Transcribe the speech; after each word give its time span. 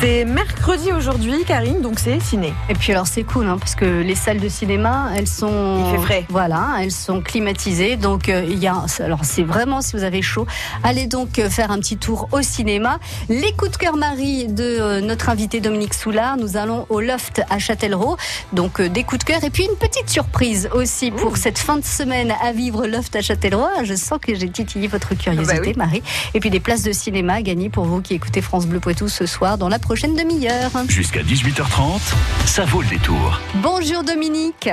C'est 0.00 0.24
mercredi 0.24 0.92
aujourd'hui, 0.92 1.44
Karine, 1.46 1.80
donc 1.80 1.98
c'est 1.98 2.20
ciné. 2.20 2.52
Et 2.68 2.74
puis 2.74 2.92
alors 2.92 3.06
c'est 3.06 3.22
cool, 3.22 3.46
hein, 3.46 3.56
parce 3.58 3.74
que 3.74 3.84
les 3.84 4.14
salles 4.14 4.38
de 4.40 4.48
cinéma, 4.48 5.10
elles 5.16 5.26
sont, 5.26 5.84
Il 5.92 5.96
fait 5.98 6.02
frais. 6.02 6.26
voilà, 6.28 6.76
elles 6.80 6.90
sont 6.92 7.20
climatisées. 7.20 7.96
Donc 7.96 8.28
euh, 8.28 8.44
il 8.48 8.58
y 8.58 8.66
a, 8.66 8.84
alors 9.00 9.20
c'est 9.24 9.42
vraiment 9.42 9.80
si 9.82 9.96
vous 9.96 10.02
avez 10.04 10.22
chaud, 10.22 10.46
allez 10.82 11.06
donc 11.06 11.38
euh, 11.38 11.48
faire 11.50 11.70
un 11.70 11.78
petit 11.78 11.96
tour 11.96 12.28
au 12.32 12.42
cinéma. 12.42 12.98
Les 13.28 13.52
coups 13.52 13.72
de 13.72 13.76
cœur 13.76 13.96
Marie 13.96 14.46
de 14.46 14.62
euh, 14.64 15.00
notre 15.00 15.28
invité 15.28 15.60
Dominique 15.60 15.94
Soulard. 15.94 16.36
Nous 16.36 16.56
allons 16.56 16.86
au 16.88 17.00
Loft 17.00 17.42
à 17.50 17.58
Châtellerault, 17.58 18.16
donc 18.52 18.80
euh, 18.80 18.88
des 18.88 19.04
coups 19.04 19.20
de 19.20 19.24
cœur 19.24 19.44
et 19.44 19.50
puis 19.50 19.64
une 19.64 19.76
petite 19.76 20.08
surprise 20.08 20.68
aussi 20.74 21.10
pour 21.10 21.36
cette 21.36 21.58
fin 21.58 21.76
de 21.76 21.84
semaine 21.84 22.32
à 22.42 22.52
vivre 22.52 22.86
Loft 22.86 23.16
à 23.16 23.22
Châtellerault. 23.22 23.66
Ah, 23.78 23.84
Je 23.84 23.94
sens 23.94 24.18
que 24.20 24.34
j'ai 24.34 24.48
titillé 24.48 24.86
votre 24.88 25.14
curiosité, 25.14 25.54
Bah 25.56 25.62
oui. 25.66 25.72
Marie. 25.76 26.02
Et 26.34 26.40
puis 26.40 26.50
des 26.50 26.60
places 26.60 26.82
de 26.82 26.92
cinéma 26.92 27.34
à 27.34 27.42
gagner 27.42 27.68
pour 27.70 27.84
vous 27.84 28.00
qui 28.02 28.14
écoutez 28.14 28.40
France 28.42 28.66
Bleu 28.66 28.80
Poitou 28.80 29.08
ce 29.08 29.24
soir 29.26 29.56
dans 29.58 29.68
la 29.68 29.73
prochaine 29.82 30.14
demi-heure. 30.16 30.70
Jusqu'à 30.88 31.22
18h30, 31.22 32.00
ça 32.46 32.64
vaut 32.64 32.82
le 32.82 32.88
détour. 32.88 33.40
Bonjour 33.56 34.02
Dominique. 34.04 34.68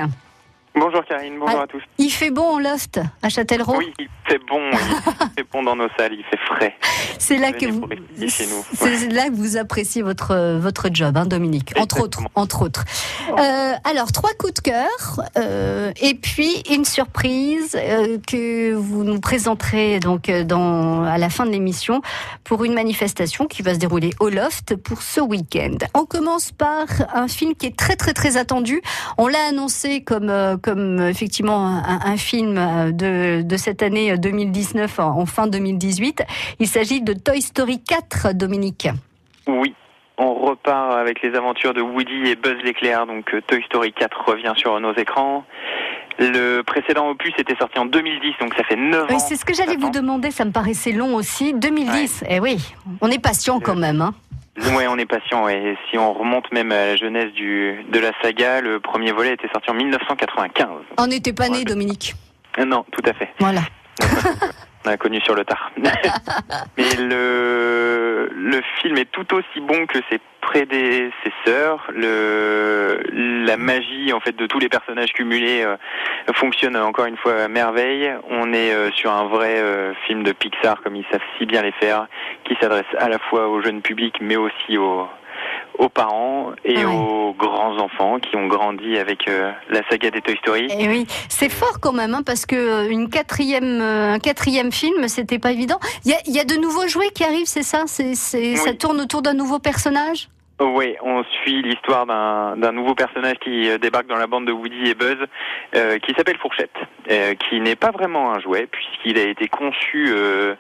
Bonjour 0.75 1.03
Karine, 1.05 1.33
bonjour 1.39 1.59
Ah. 1.59 1.63
à 1.63 1.67
tous. 1.67 1.81
Il 1.97 2.09
fait 2.09 2.31
bon 2.31 2.55
en 2.55 2.59
loft 2.59 2.99
à 3.21 3.29
Châtellerault? 3.29 3.77
Oui, 3.77 3.93
fait 4.31 4.40
bon, 4.48 4.62
il 4.71 4.77
fait 5.38 5.48
bon 5.52 5.63
dans 5.63 5.76
nos 5.76 5.90
salles, 5.98 6.13
il 6.13 6.23
fait 6.23 6.40
frais. 6.48 6.76
c'est 7.17 7.38
là 7.38 7.52
que 7.52 7.66
vous, 7.66 7.88
c'est 8.73 9.12
là 9.12 9.27
que 9.30 9.35
vous 9.35 9.57
appréciez 9.57 10.02
votre 10.02 10.57
votre 10.57 10.90
job, 10.91 11.17
hein, 11.17 11.26
Dominique. 11.26 11.73
Entre 11.77 12.02
autres, 12.02 12.21
entre 12.35 12.62
autres. 12.62 12.85
Euh, 13.38 13.73
alors 13.84 14.12
trois 14.12 14.31
coups 14.38 14.54
de 14.54 14.59
cœur 14.59 15.21
euh, 15.38 15.91
et 16.02 16.16
puis 16.16 16.63
une 16.70 16.85
surprise 16.85 17.76
euh, 17.76 18.17
que 18.26 18.73
vous 18.73 19.04
nous 19.04 19.20
présenterez 19.20 19.99
donc 19.99 20.30
euh, 20.30 20.43
dans 20.43 21.04
à 21.04 21.18
la 21.18 21.29
fin 21.29 21.45
de 21.45 21.52
l'émission 21.52 22.02
pour 22.43 22.63
une 22.63 22.73
manifestation 22.73 23.48
qui 23.48 23.62
va 23.62 23.73
se 23.73 23.79
dérouler 23.79 24.12
au 24.20 24.29
loft 24.29 24.76
pour 24.76 25.02
ce 25.02 25.20
week-end. 25.20 25.77
On 25.93 26.05
commence 26.05 26.51
par 26.51 26.85
un 27.13 27.27
film 27.27 27.55
qui 27.55 27.68
est 27.68 27.76
très 27.76 27.95
très 27.95 28.13
très 28.13 28.38
attendu. 28.38 28.82
On 29.18 29.27
l'a 29.27 29.43
annoncé 29.49 30.01
comme 30.01 30.29
euh, 30.29 30.57
comme 30.57 30.99
euh, 30.99 31.10
effectivement 31.10 31.68
un, 31.68 31.99
un 32.04 32.18
film 32.18 32.57
euh, 32.57 32.91
de 32.91 33.41
de 33.41 33.57
cette 33.57 33.84
année 33.84 34.12
euh, 34.12 34.18
2019 34.21 34.99
en, 34.99 35.25
fin 35.25 35.47
2018. 35.47 36.23
Il 36.59 36.67
s'agit 36.67 37.01
de 37.01 37.13
Toy 37.13 37.41
Story 37.41 37.81
4, 37.83 38.33
Dominique. 38.33 38.87
Oui, 39.47 39.73
on 40.17 40.33
repart 40.33 40.93
avec 40.93 41.21
les 41.21 41.35
aventures 41.35 41.73
de 41.73 41.81
Woody 41.81 42.29
et 42.29 42.35
Buzz 42.35 42.57
l'éclair, 42.63 43.05
donc 43.07 43.33
euh, 43.33 43.41
Toy 43.47 43.61
Story 43.65 43.91
4 43.93 44.23
revient 44.29 44.53
sur 44.55 44.79
nos 44.79 44.93
écrans. 44.93 45.43
Le 46.19 46.61
précédent 46.61 47.09
opus 47.09 47.33
était 47.39 47.55
sorti 47.55 47.79
en 47.79 47.85
2010, 47.85 48.33
donc 48.39 48.53
ça 48.55 48.63
fait 48.63 48.75
9 48.75 49.05
Oui, 49.09 49.15
ans. 49.15 49.19
c'est 49.19 49.35
ce 49.35 49.43
que 49.45 49.53
j'allais 49.53 49.77
vous 49.77 49.89
demander, 49.89 50.29
ça 50.29 50.45
me 50.45 50.51
paraissait 50.51 50.91
long 50.91 51.15
aussi. 51.15 51.53
2010, 51.53 52.25
eh 52.29 52.39
oui, 52.39 52.57
on 53.01 53.09
est 53.09 53.21
patient 53.21 53.59
quand 53.59 53.75
même. 53.75 54.01
Hein. 54.01 54.13
Ouais, 54.75 54.85
on 54.87 54.97
est 54.97 55.05
patient. 55.05 55.47
Et 55.49 55.75
si 55.89 55.97
on 55.97 56.13
remonte 56.13 56.51
même 56.51 56.71
à 56.71 56.85
la 56.87 56.95
jeunesse 56.97 57.31
du, 57.33 57.83
de 57.91 57.99
la 57.99 58.11
saga, 58.21 58.61
le 58.61 58.79
premier 58.79 59.11
volet 59.13 59.33
était 59.33 59.47
sorti 59.51 59.71
en 59.71 59.73
1995. 59.73 60.67
On 60.99 61.07
n'était 61.07 61.33
pas 61.33 61.47
né, 61.49 61.59
Ouais. 61.59 61.63
Dominique. 61.63 62.13
Euh, 62.59 62.65
Non, 62.65 62.85
tout 62.91 63.01
à 63.09 63.13
fait. 63.13 63.29
Voilà. 63.39 63.61
On 64.85 64.89
a 64.89 64.97
connu 64.97 65.22
sur 65.22 65.35
le 65.35 65.45
tard. 65.45 65.72
Mais 66.78 66.95
le, 66.97 68.29
le 68.33 68.61
film 68.81 68.97
est 68.97 69.11
tout 69.11 69.31
aussi 69.35 69.59
bon 69.61 69.85
que 69.85 70.00
ses 70.09 70.19
prédécesseurs. 70.41 71.88
Le, 71.94 73.03
la 73.45 73.57
magie 73.57 74.11
en 74.11 74.19
fait 74.19 74.35
de 74.35 74.47
tous 74.47 74.59
les 74.59 74.69
personnages 74.69 75.13
cumulés 75.13 75.63
euh, 75.63 75.75
fonctionne 76.33 76.75
encore 76.75 77.06
une 77.06 77.17
fois 77.17 77.44
à 77.44 77.47
merveille. 77.47 78.11
On 78.29 78.51
est 78.53 78.73
euh, 78.73 78.91
sur 78.91 79.11
un 79.11 79.25
vrai 79.28 79.59
euh, 79.59 79.94
film 80.07 80.23
de 80.23 80.31
Pixar 80.31 80.81
comme 80.81 80.95
ils 80.95 81.05
savent 81.11 81.22
si 81.38 81.45
bien 81.45 81.61
les 81.61 81.73
faire, 81.73 82.07
qui 82.44 82.57
s'adresse 82.59 82.85
à 82.97 83.07
la 83.07 83.19
fois 83.19 83.50
au 83.50 83.61
jeune 83.61 83.81
public 83.81 84.16
mais 84.19 84.35
aussi 84.35 84.78
aux 84.78 85.07
aux 85.78 85.89
parents 85.89 86.51
et 86.66 86.78
Ouais. 86.78 86.85
aux 86.85 87.34
grands 87.38 87.78
enfants 87.78 88.19
qui 88.19 88.35
ont 88.35 88.47
grandi 88.47 88.97
avec 88.97 89.27
euh, 89.27 89.51
la 89.69 89.81
saga 89.89 90.11
des 90.11 90.21
Toy 90.21 90.35
Story. 90.38 90.67
Et 90.77 90.88
oui, 90.88 91.07
c'est 91.29 91.49
fort 91.49 91.79
quand 91.79 91.93
même, 91.93 92.13
hein, 92.13 92.21
parce 92.25 92.45
que 92.45 92.55
euh, 92.55 92.89
une 92.89 93.09
quatrième, 93.09 93.81
euh, 93.81 94.13
un 94.13 94.19
quatrième 94.19 94.71
film, 94.71 95.07
c'était 95.07 95.39
pas 95.39 95.51
évident. 95.51 95.79
Il 96.05 96.11
y 96.11 96.13
a, 96.13 96.17
il 96.27 96.35
y 96.35 96.39
a 96.39 96.43
de 96.45 96.55
nouveaux 96.55 96.88
jouets 96.88 97.09
qui 97.13 97.23
arrivent, 97.23 97.47
c'est 97.47 97.63
ça? 97.63 97.83
C'est, 97.88 98.16
c'est, 98.16 98.55
Ça 98.55 98.73
tourne 98.73 98.99
autour 99.01 99.21
d'un 99.21 99.33
nouveau 99.33 99.59
personnage? 99.59 100.29
Oui, 100.63 100.95
on 101.01 101.23
suit 101.41 101.63
l'histoire 101.63 102.05
d'un 102.05 102.55
d'un 102.55 102.72
nouveau 102.72 102.94
personnage 102.94 103.38
qui 103.41 103.67
euh, 103.67 103.79
débarque 103.79 104.05
dans 104.05 104.17
la 104.17 104.27
bande 104.27 104.45
de 104.45 104.51
Woody 104.51 104.91
et 104.91 104.94
Buzz, 104.94 105.17
euh, 105.75 105.97
qui 105.97 106.13
s'appelle 106.13 106.38
Fourchette, 106.38 106.75
euh, 107.09 107.33
qui 107.33 107.59
n'est 107.59 107.75
pas 107.75 107.89
vraiment 107.89 108.31
un 108.31 108.39
jouet 108.39 108.67
puisqu'il 108.72 109.17
a 109.17 109.23
été 109.23 109.47
conçu 109.47 110.05
euh, 110.09 110.53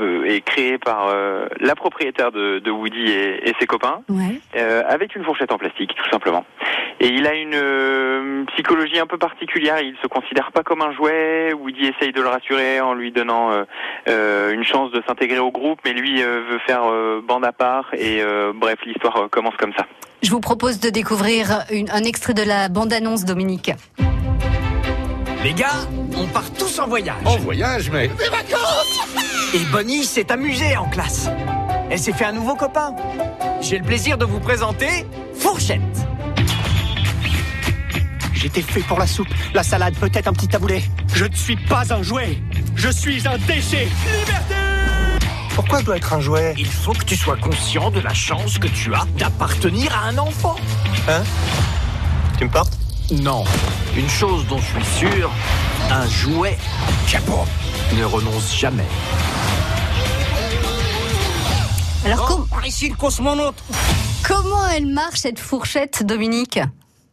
euh, 0.00 0.24
et 0.24 0.40
créé 0.40 0.78
par 0.78 1.08
euh, 1.08 1.46
la 1.60 1.74
propriétaire 1.74 2.32
de, 2.32 2.58
de 2.58 2.70
Woody 2.70 3.04
et, 3.10 3.50
et 3.50 3.54
ses 3.60 3.66
copains, 3.66 4.00
Ouais. 4.08 4.40
euh, 4.56 4.82
avec 4.88 5.14
une 5.14 5.24
fourchette 5.24 5.52
en 5.52 5.58
plastique, 5.58 5.94
tout 5.94 6.10
simplement. 6.10 6.46
Et 7.00 7.08
il 7.08 7.26
a 7.26 7.34
une 7.34 7.54
euh, 7.54 8.44
psychologie 8.54 8.98
un 8.98 9.06
peu 9.06 9.18
particulière. 9.18 9.80
Il 9.82 9.96
se 10.00 10.06
considère 10.06 10.52
pas 10.52 10.62
comme 10.62 10.80
un 10.80 10.92
jouet. 10.92 11.52
Woody 11.52 11.88
essaye 11.88 12.12
de 12.12 12.22
le 12.22 12.28
rassurer 12.28 12.80
en 12.80 12.94
lui 12.94 13.10
donnant 13.12 13.50
une 14.06 14.64
chance 14.64 14.90
de 14.92 15.02
s'intégrer 15.06 15.38
au 15.40 15.50
groupe, 15.50 15.80
mais 15.84 15.92
lui 15.92 16.22
euh, 16.22 16.42
veut 16.48 16.58
faire 16.60 16.84
euh, 16.84 17.20
bande 17.22 17.44
à 17.44 17.52
part. 17.52 17.90
Et 17.94 18.22
euh, 18.22 18.52
bref, 18.54 18.78
l'histoire 18.86 19.28
commence 19.34 19.54
comme 19.58 19.72
ça. 19.76 19.84
Je 20.22 20.30
vous 20.30 20.40
propose 20.40 20.80
de 20.80 20.88
découvrir 20.90 21.64
une- 21.70 21.90
un 21.90 22.04
extrait 22.04 22.32
de 22.34 22.42
la 22.42 22.68
bande-annonce, 22.68 23.24
Dominique. 23.24 23.72
Les 25.42 25.52
gars, 25.52 25.80
on 26.16 26.26
part 26.28 26.50
tous 26.52 26.78
en 26.78 26.86
voyage. 26.86 27.16
En 27.26 27.36
voyage, 27.36 27.90
mais 27.90 28.08
Et 29.54 29.58
Bonnie 29.70 30.04
s'est 30.04 30.32
amusée 30.32 30.76
en 30.76 30.88
classe. 30.88 31.28
Elle 31.90 31.98
s'est 31.98 32.12
fait 32.14 32.24
un 32.24 32.32
nouveau 32.32 32.54
copain. 32.54 32.94
J'ai 33.60 33.78
le 33.78 33.84
plaisir 33.84 34.16
de 34.16 34.24
vous 34.24 34.40
présenter 34.40 35.04
Fourchette. 35.34 35.80
J'étais 38.32 38.62
fait 38.62 38.80
pour 38.80 38.98
la 38.98 39.06
soupe, 39.06 39.28
la 39.54 39.62
salade, 39.62 39.94
peut-être 39.96 40.28
un 40.28 40.32
petit 40.32 40.48
taboulet. 40.48 40.82
Je 41.14 41.24
ne 41.24 41.34
suis 41.34 41.56
pas 41.56 41.92
un 41.94 42.02
jouet. 42.02 42.38
Je 42.76 42.88
suis 42.90 43.26
un 43.26 43.38
déchet. 43.38 43.88
Liberté 44.20 44.53
Pourquoi 45.54 45.80
je 45.80 45.84
dois 45.84 45.96
être 45.96 46.12
un 46.12 46.20
jouet 46.20 46.54
Il 46.58 46.66
faut 46.66 46.92
que 46.92 47.04
tu 47.04 47.16
sois 47.16 47.36
conscient 47.36 47.90
de 47.90 48.00
la 48.00 48.12
chance 48.12 48.58
que 48.58 48.66
tu 48.66 48.92
as 48.94 49.04
d'appartenir 49.18 49.96
à 49.96 50.08
un 50.08 50.18
enfant. 50.18 50.56
Tu 52.38 52.44
me 52.44 52.50
portes 52.50 52.76
Non. 53.12 53.44
Une 53.96 54.08
chose 54.08 54.46
dont 54.48 54.58
je 54.58 54.64
suis 54.82 54.98
sûr, 55.08 55.30
un 55.90 56.08
jouet 56.08 56.58
chapeau, 57.06 57.44
ne 57.96 58.04
renonce 58.04 58.54
jamais. 58.56 58.86
Alors, 62.04 62.26
com- 62.26 62.46
par 62.50 62.66
ici 62.66 62.88
le 62.90 62.96
cosmonaute. 62.96 63.62
comment 64.26 64.66
elle 64.68 64.86
marche 64.86 65.20
cette 65.20 65.38
fourchette, 65.38 66.04
Dominique? 66.04 66.58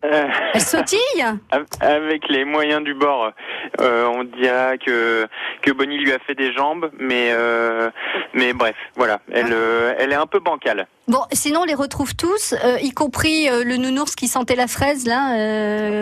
Euh, 0.03 0.27
Elle 0.53 0.61
sautille 0.61 1.23
avec 1.79 2.27
les 2.27 2.43
moyens 2.43 2.83
du 2.83 2.93
bord, 2.93 3.31
euh, 3.79 4.05
on 4.07 4.23
dira 4.23 4.77
que 4.77 5.27
que 5.61 5.71
Bonnie 5.71 5.97
lui 5.97 6.11
a 6.11 6.19
fait 6.19 6.33
des 6.33 6.53
jambes, 6.53 6.89
mais 6.97 7.29
euh, 7.31 7.89
mais 8.33 8.53
bref, 8.53 8.75
voilà, 8.95 9.19
elle 9.31 9.55
elle 9.97 10.11
est 10.11 10.15
un 10.15 10.25
peu 10.25 10.39
bancale. 10.39 10.87
Bon, 11.07 11.21
sinon 11.31 11.61
on 11.61 11.65
les 11.65 11.75
retrouve 11.75 12.15
tous, 12.15 12.55
y 12.81 12.91
compris 12.91 13.47
le 13.47 13.75
nounours 13.77 14.15
qui 14.15 14.27
sentait 14.27 14.55
la 14.55 14.67
fraise 14.67 15.05
là. 15.05 15.35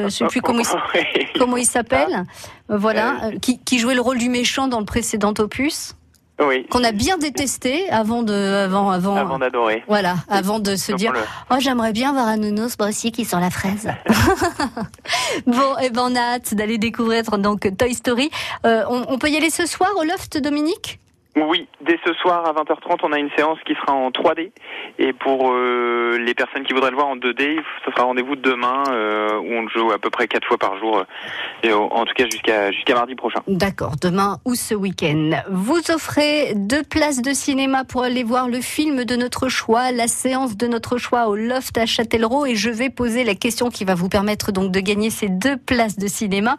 Je 0.04 0.10
sais 0.10 0.26
plus 0.28 0.42
comment 0.42 0.62
il, 0.62 1.28
comment 1.38 1.58
il 1.58 1.66
s'appelle. 1.66 2.24
Euh, 2.72 2.78
voilà, 2.78 3.32
qui, 3.42 3.60
qui 3.60 3.80
jouait 3.80 3.96
le 3.96 4.02
rôle 4.02 4.20
du 4.20 4.30
méchant 4.30 4.68
dans 4.68 4.80
le 4.80 4.86
précédent 4.86 5.34
opus, 5.40 5.96
Oui. 6.42 6.66
qu'on 6.70 6.84
a 6.84 6.92
bien 6.92 7.18
détesté 7.18 7.90
avant 7.90 8.24
de, 8.24 8.34
avant, 8.34 8.90
avant. 8.92 9.16
Avant 9.16 9.40
d'adorer. 9.40 9.84
voilà, 9.88 10.16
avant 10.30 10.60
de 10.60 10.76
se 10.76 10.92
Donc, 10.92 11.00
dire, 11.00 11.12
le- 11.12 11.20
oh 11.52 11.56
j'aimerais 11.60 11.92
bien 11.92 12.14
voir 12.14 12.28
un 12.28 12.38
nounours 12.38 12.78
moi 12.80 12.90
aussi 12.90 13.12
qui 13.12 13.26
sent 13.26 13.40
la 13.42 13.50
fraise. 13.50 13.90
bon, 15.48 15.78
et 15.82 15.90
ben 15.90 16.04
on 16.12 16.16
a 16.16 16.20
hâte 16.36 16.54
d'aller 16.54 16.78
découvrir 16.78 17.24
donc 17.38 17.70
Toy 17.78 17.94
Story. 17.94 18.30
Euh, 18.66 18.84
on, 18.90 19.06
on 19.10 19.18
peut 19.18 19.30
y 19.30 19.38
aller 19.38 19.50
ce 19.50 19.66
soir 19.66 19.90
au 19.98 20.04
loft, 20.04 20.38
Dominique? 20.38 21.00
Oui, 21.48 21.68
dès 21.82 22.00
ce 22.06 22.14
soir 22.14 22.46
à 22.46 22.54
20h30, 22.54 23.00
on 23.04 23.12
a 23.14 23.20
une 23.20 23.30
séance 23.38 23.58
qui 23.66 23.74
sera 23.76 23.94
en 23.94 24.10
3D. 24.10 24.52
Et 24.98 25.14
pour 25.14 25.52
euh, 25.52 26.18
les 26.20 26.34
personnes 26.34 26.64
qui 26.64 26.74
voudraient 26.74 26.92
le 26.92 26.96
voir 26.96 27.08
en 27.08 27.16
2D, 27.16 27.60
ce 27.86 27.92
sera 27.92 28.04
rendez-vous 28.04 28.36
demain 28.36 28.84
euh, 28.90 29.38
où 29.40 29.54
on 29.54 29.68
joue 29.70 29.92
à 29.92 30.00
peu 30.00 30.10
près 30.10 30.28
quatre 30.28 30.48
fois 30.48 30.58
par 30.58 30.78
jour. 30.80 30.98
euh, 30.98 31.04
et 31.64 31.74
en 31.74 32.06
tout 32.06 32.14
cas 32.16 32.26
jusqu'à 32.26 32.72
jusqu'à 32.72 32.94
mardi 32.96 33.16
prochain. 33.16 33.42
D'accord, 33.48 33.94
demain 34.02 34.38
ou 34.46 34.56
ce 34.56 34.74
week-end. 34.74 35.32
Vous 35.50 35.80
offrez 35.92 36.54
deux 36.56 36.84
places 36.84 37.22
de 37.22 37.32
cinéma 37.34 37.84
pour 37.84 38.04
aller 38.04 38.24
voir 38.24 38.48
le 38.48 38.62
film 38.62 39.04
de 39.04 39.16
notre 39.16 39.50
choix, 39.50 39.92
la 39.92 40.08
séance 40.08 40.58
de 40.58 40.68
notre 40.68 40.98
choix 40.98 41.28
au 41.28 41.36
Loft 41.36 41.78
à 41.78 41.86
Châtellerault 41.86 42.46
et 42.46 42.56
je 42.56 42.70
vais 42.70 42.90
poser 42.90 43.24
la 43.24 43.36
question 43.36 43.70
qui 43.70 43.86
va 43.86 43.96
vous 43.96 44.10
permettre 44.10 44.52
donc 44.52 44.72
de 44.72 44.80
gagner 44.80 45.10
ces 45.10 45.28
deux 45.28 45.58
places 45.58 45.98
de 45.98 46.08
cinéma. 46.08 46.58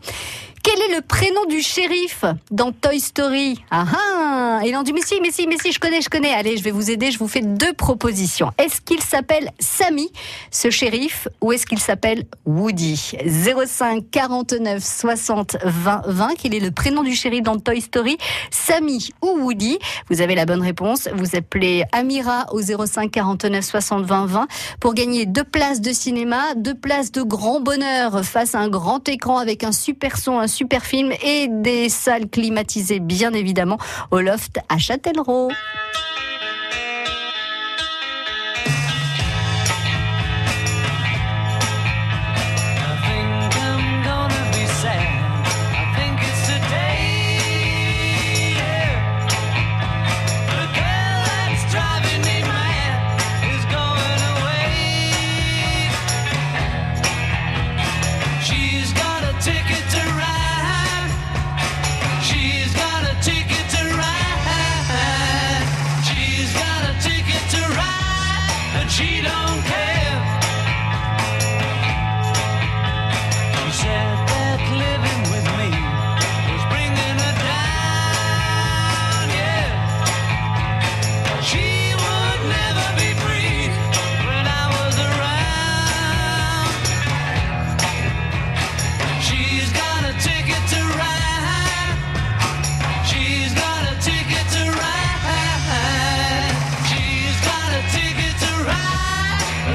Quel 0.63 0.79
est 0.79 0.95
le 0.95 1.01
prénom 1.01 1.47
du 1.47 1.63
shérif 1.63 2.25
dans 2.51 2.71
Toy 2.73 3.01
Story 3.01 3.65
Ah 3.71 3.87
ah 3.95 4.61
Et 4.63 4.73
dit 4.85 4.93
mais 4.93 5.01
si, 5.01 5.19
mais 5.23 5.31
si, 5.31 5.47
mais 5.47 5.57
si, 5.61 5.73
je 5.73 5.81
connais, 5.81 6.03
je 6.03 6.11
connais. 6.11 6.35
Allez, 6.35 6.59
je 6.59 6.63
vais 6.63 6.71
vous 6.71 6.91
aider, 6.91 7.11
je 7.11 7.19
vous 7.19 7.29
fais 7.29 7.41
deux 7.41 7.73
propositions. 7.73 8.51
Est-ce 8.59 8.81
qu'il 8.83 9.01
s'appelle 9.01 9.51
Sammy, 9.59 10.11
ce 10.51 10.69
shérif, 10.69 11.29
ou 11.41 11.53
est-ce 11.53 11.65
qu'il 11.65 11.79
s'appelle 11.79 12.25
Woody 12.45 13.13
05 13.27 14.05
49 14.11 14.85
60 14.85 15.57
20 15.65 16.03
20. 16.07 16.29
Quel 16.43 16.55
est 16.55 16.61
le 16.61 16.71
prénom 16.71 17.03
du 17.03 17.15
shérif 17.15 17.43
dans 17.43 17.59
Toy 17.59 17.81
Story 17.81 18.19
Sammy 18.51 19.11
ou 19.23 19.29
Woody? 19.41 19.79
Vous 20.11 20.21
avez 20.21 20.35
la 20.35 20.45
bonne 20.45 20.63
réponse. 20.63 21.09
Vous 21.15 21.37
appelez 21.37 21.85
Amira 21.93 22.47
au 22.53 22.61
05 22.61 23.11
49 23.11 23.65
60 23.65 24.05
20 24.05 24.27
20 24.27 24.49
pour 24.79 24.93
gagner 24.93 25.25
deux 25.25 25.45
places 25.45 25.81
de 25.81 25.93
cinéma, 25.93 26.55
deux 26.57 26.75
places 26.75 27.13
de 27.13 27.23
grand 27.23 27.61
bonheur 27.61 28.23
face 28.25 28.55
à 28.55 28.59
un 28.59 28.69
grand 28.69 29.09
écran 29.09 29.39
avec 29.39 29.65
un 29.65 29.73
super 29.73 30.19
son, 30.19 30.39
un 30.39 30.50
super 30.51 30.85
film 30.85 31.13
et 31.23 31.49
des 31.49 31.89
salles 31.89 32.29
climatisées 32.29 33.01
bien 33.01 33.33
évidemment 33.33 33.79
au 34.11 34.21
loft 34.21 34.59
à 34.69 34.77
Châtellerault. 34.77 35.51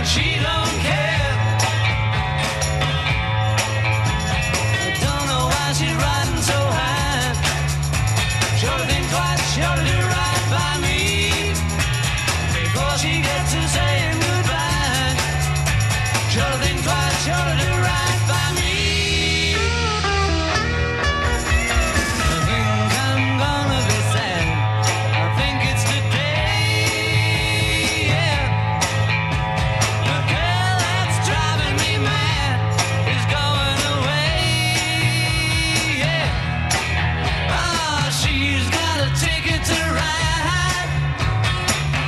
She 0.05 0.54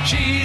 She 0.08 0.37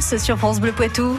sur 0.00 0.38
France 0.38 0.60
Bleu 0.60 0.72
Poitou. 0.72 1.18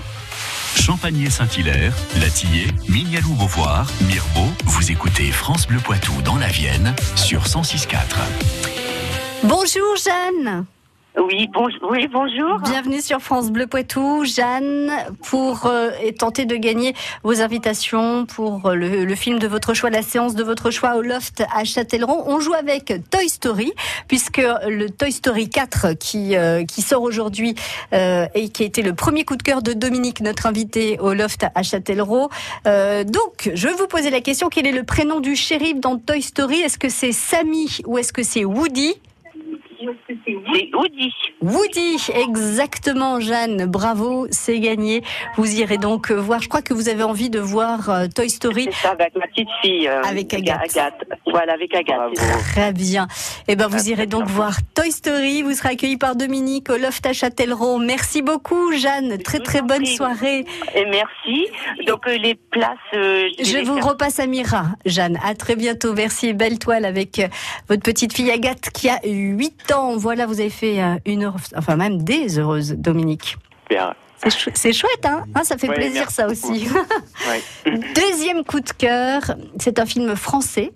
Champagné-Saint-Hilaire, 0.76 1.94
Latillé, 2.20 2.68
Mignalou 2.90 3.34
Beauvoir, 3.36 3.88
Mirbeau, 4.08 4.50
vous 4.66 4.92
écoutez 4.92 5.32
France 5.32 5.68
Bleu 5.68 5.80
Poitou 5.80 6.14
dans 6.24 6.38
la 6.38 6.48
Vienne 6.48 6.96
sur 7.16 7.44
106.4. 7.44 8.16
Bonjour 9.44 9.96
Jeanne. 10.04 10.66
Oui, 11.18 11.50
bon, 11.54 11.68
oui, 11.90 12.08
bonjour. 12.08 12.60
Bienvenue 12.60 13.02
sur 13.02 13.20
France 13.20 13.52
Bleu 13.52 13.68
Poitou, 13.68 14.24
Jeanne, 14.24 14.90
pour 15.28 15.66
euh, 15.66 15.90
tenter 16.18 16.46
de 16.46 16.56
gagner 16.56 16.94
vos 17.24 17.42
invitations 17.42 18.26
pour 18.26 18.66
euh, 18.66 18.76
le, 18.76 19.04
le 19.04 19.16
film 19.16 19.38
de 19.38 19.46
votre 19.46 19.74
choix, 19.74 19.90
la 19.90 20.04
séance 20.04 20.36
de 20.36 20.44
votre 20.44 20.72
choix 20.72 20.96
au 20.96 21.02
Loft 21.02 21.44
à 21.54 21.66
Châtellerault. 21.66 22.24
On 22.28 22.40
joue 22.40 22.54
avec 22.54 22.94
Toy 23.10 23.28
Story, 23.28 23.74
puisque 24.08 24.42
le 24.68 24.88
Toy 24.88 25.12
Story 25.12 25.50
4 25.50 25.94
qui, 26.00 26.38
euh, 26.38 26.64
qui 26.64 26.82
sort 26.82 27.02
aujourd'hui 27.02 27.56
euh, 27.92 28.26
et 28.34 28.48
qui 28.48 28.64
a 28.64 28.66
été 28.66 28.82
le 28.82 28.94
premier 28.94 29.26
coup 29.26 29.36
de 29.36 29.44
cœur 29.44 29.62
de 29.62 29.74
Dominique, 29.74 30.22
notre 30.22 30.46
invité 30.46 30.98
au 31.00 31.14
Loft 31.14 31.46
à 31.54 31.62
Châtellerault. 31.62 32.30
Euh, 32.68 33.04
donc, 33.04 33.52
je 33.54 33.68
vous 33.68 33.88
poser 33.88 34.12
la 34.12 34.22
question, 34.22 34.48
quel 34.48 34.66
est 34.66 34.72
le 34.72 34.84
prénom 34.84 35.20
du 35.20 35.36
shérif 35.36 35.78
dans 35.78 35.98
Toy 35.98 36.22
Story? 36.22 36.62
Est-ce 36.62 36.78
que 36.78 36.90
c'est 36.90 37.12
Sammy 37.12 37.80
ou 37.86 37.98
est-ce 37.98 38.14
que 38.14 38.24
c'est 38.24 38.46
Woody? 38.46 38.96
Woody. 39.88 41.12
Woody, 41.42 41.98
exactement, 42.16 43.20
Jeanne. 43.20 43.66
Bravo, 43.66 44.28
c'est 44.32 44.60
gagné. 44.60 45.04
Vous 45.38 45.60
irez 45.60 45.78
donc 45.78 46.12
voir. 46.12 46.42
Je 46.42 46.50
crois 46.50 46.62
que 46.62 46.74
vous 46.74 46.90
avez 46.90 47.04
envie 47.04 47.30
de 47.30 47.40
voir 47.40 47.90
euh, 47.90 48.08
Toy 48.14 48.30
Story. 48.30 48.66
C'est 48.72 48.88
ça, 48.88 48.92
avec 48.92 49.16
ma 49.16 49.28
petite 49.28 49.48
fille. 49.62 49.88
euh, 49.88 50.02
Avec 50.04 50.34
Agathe. 50.34 50.78
Voilà, 51.28 51.54
avec 51.54 51.74
Agathe. 51.76 52.14
Très 52.54 52.74
bien. 52.74 53.08
Eh 53.48 53.56
ben, 53.56 53.68
vous 53.68 53.90
irez 53.90 54.08
donc 54.08 54.26
voir 54.28 54.56
Toy 54.76 54.92
Story. 54.92 55.42
Vous 55.42 55.54
serez 55.54 55.70
accueilli 55.70 55.98
par 55.98 56.16
Dominique 56.16 56.70
au 56.70 56.78
Loft 56.78 57.06
à 57.06 57.14
Châtellerault. 57.14 57.78
Merci 57.80 58.22
beaucoup, 58.22 58.72
Jeanne. 58.74 59.18
Très 59.20 59.40
très 59.40 59.62
bonne 59.62 59.86
soirée. 59.86 60.46
Et 60.76 60.86
merci. 60.86 61.48
Donc 61.88 62.08
euh, 62.08 62.18
les 62.18 62.36
places. 62.36 62.78
euh, 62.94 63.28
Je 63.40 63.58
les 63.58 63.64
vous 63.64 63.76
faire- 63.76 63.88
repasse 63.90 64.20
à 64.20 64.28
Mira, 64.28 64.66
Jeanne. 64.86 65.18
À 65.26 65.34
très 65.36 65.56
bientôt. 65.56 65.94
Merci 65.94 66.28
et 66.28 66.34
belle 66.34 66.60
toile 66.60 66.86
avec 66.86 67.22
votre 67.68 67.82
petite 67.82 68.14
fille 68.14 68.30
Agathe 68.32 68.70
qui 68.74 68.90
a 68.90 69.00
8 69.04 69.71
ans. 69.71 69.71
Voilà, 69.98 70.26
vous 70.26 70.40
avez 70.40 70.50
fait 70.50 70.82
euh, 70.82 70.96
une 71.06 71.24
heure, 71.24 71.36
enfin 71.56 71.76
même 71.76 72.04
des 72.04 72.38
heureuses, 72.40 72.74
Dominique. 72.78 73.38
Bien. 73.70 73.94
C'est 74.24 74.30
chou- 74.38 74.52
C'est 74.54 74.74
chouette, 74.74 75.04
hein, 75.06 75.24
Hein, 75.34 75.44
Ça 75.44 75.58
fait 75.58 75.68
Ouais, 75.68 75.74
plaisir, 75.76 76.12
ça 76.12 76.28
aussi. 76.28 76.68
Ouais. 77.28 77.42
Deuxième 77.96 78.44
coup 78.44 78.60
de 78.60 78.70
cœur, 78.70 79.22
c'est 79.60 79.80
un 79.80 79.86
film 79.88 80.16
français, 80.16 80.74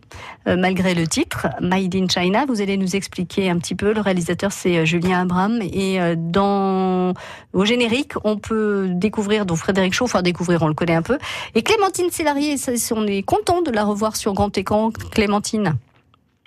euh, 0.48 0.56
malgré 0.58 0.96
le 0.96 1.06
titre, 1.06 1.46
Made 1.62 1.94
in 1.94 2.08
China. 2.08 2.46
Vous 2.48 2.62
allez 2.62 2.76
nous 2.76 2.96
expliquer 2.96 3.52
un 3.52 3.60
petit 3.60 3.76
peu. 3.76 3.94
Le 3.94 4.02
réalisateur, 4.02 4.52
c'est 4.52 4.78
euh, 4.80 4.86
Julien 4.86 5.22
Abraham. 5.22 5.60
Et 5.62 6.02
euh, 6.02 6.16
dans 6.18 7.14
au 7.54 7.66
générique, 7.66 8.14
on 8.24 8.38
peut 8.38 8.88
découvrir 8.90 9.46
donc 9.46 9.58
Frédéric 9.58 9.94
Shaw, 9.94 10.06
enfin 10.06 10.24
découvrir, 10.24 10.64
on 10.64 10.68
le 10.68 10.74
connaît 10.74 10.96
un 10.96 11.04
peu. 11.04 11.20
Et 11.54 11.62
Clémentine 11.62 12.10
Sélarié, 12.10 12.58
ça, 12.58 12.72
on 12.96 13.06
est 13.06 13.22
content 13.22 13.62
de 13.62 13.70
la 13.70 13.84
revoir 13.84 14.16
sur 14.16 14.34
grand 14.34 14.58
écran. 14.58 14.90
Clémentine? 15.12 15.76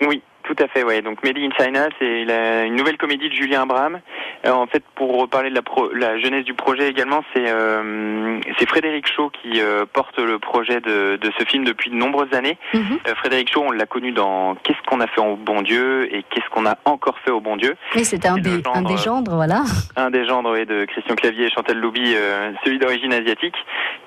Oui, 0.05 0.21
tout 0.49 0.63
à 0.63 0.67
fait, 0.67 0.83
ouais. 0.83 1.01
Donc 1.01 1.23
Made 1.23 1.37
in 1.37 1.49
China, 1.57 1.87
c'est 1.99 2.21
une 2.23 2.75
nouvelle 2.75 2.97
comédie 2.97 3.29
de 3.29 3.33
Julien 3.33 3.61
Abraham. 3.61 3.99
Euh, 4.45 4.51
en 4.51 4.65
fait, 4.67 4.83
pour 4.95 5.27
parler 5.29 5.49
de 5.51 5.55
la, 5.55 5.61
pro- 5.61 5.91
la 5.93 6.17
jeunesse 6.17 6.43
du 6.43 6.53
projet 6.53 6.87
également, 6.89 7.23
c'est 7.33 7.47
euh, 7.49 8.39
Frédéric 8.67 9.07
Shaw 9.07 9.29
qui 9.29 9.59
euh, 9.61 9.85
porte 9.91 10.17
le 10.19 10.39
projet 10.39 10.79
de, 10.79 11.17
de 11.17 11.31
ce 11.37 11.43
film 11.45 11.65
depuis 11.65 11.89
de 11.89 11.95
nombreuses 11.95 12.33
années. 12.33 12.57
Mhm. 12.73 12.99
Euh, 13.07 13.15
Frédéric 13.15 13.51
Shaw, 13.51 13.63
on 13.67 13.71
l'a 13.71 13.85
connu 13.85 14.11
dans 14.11 14.55
Qu'est-ce 14.63 14.81
qu'on 14.87 15.01
a 15.01 15.07
fait 15.07 15.21
au 15.21 15.35
bon 15.35 15.61
Dieu 15.61 16.13
et 16.13 16.23
Qu'est-ce 16.29 16.49
qu'on 16.49 16.65
a 16.65 16.77
encore 16.85 17.17
fait 17.25 17.31
au 17.31 17.41
bon 17.41 17.57
Dieu. 17.57 17.75
Et 17.95 18.03
c'est 18.03 18.25
un, 18.25 18.37
des, 18.37 18.61
un 18.73 18.81
des 18.81 18.97
gendres, 18.97 19.35
voilà. 19.35 19.61
un 19.95 20.09
des 20.09 20.25
gendres 20.25 20.51
ouais, 20.51 20.65
de 20.65 20.85
Christian 20.85 21.15
Clavier 21.15 21.45
et 21.47 21.49
Chantal 21.51 21.77
Louby, 21.77 22.13
euh, 22.15 22.51
celui 22.63 22.79
d'origine 22.79 23.13
asiatique, 23.13 23.55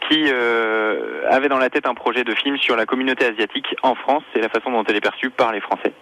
qui 0.08 0.24
avait 1.30 1.48
dans 1.48 1.58
la 1.58 1.70
tête 1.70 1.86
un 1.86 1.94
projet 1.94 2.24
de 2.24 2.34
film 2.34 2.56
sur 2.58 2.76
la 2.76 2.86
communauté 2.86 3.24
asiatique 3.24 3.74
en 3.82 3.94
France 3.94 4.22
et 4.34 4.40
la 4.40 4.48
façon 4.48 4.70
dont 4.70 4.84
elle 4.88 4.96
est 4.96 5.00
perçue 5.00 5.30
par 5.30 5.52
les 5.52 5.60
Français. 5.60 5.92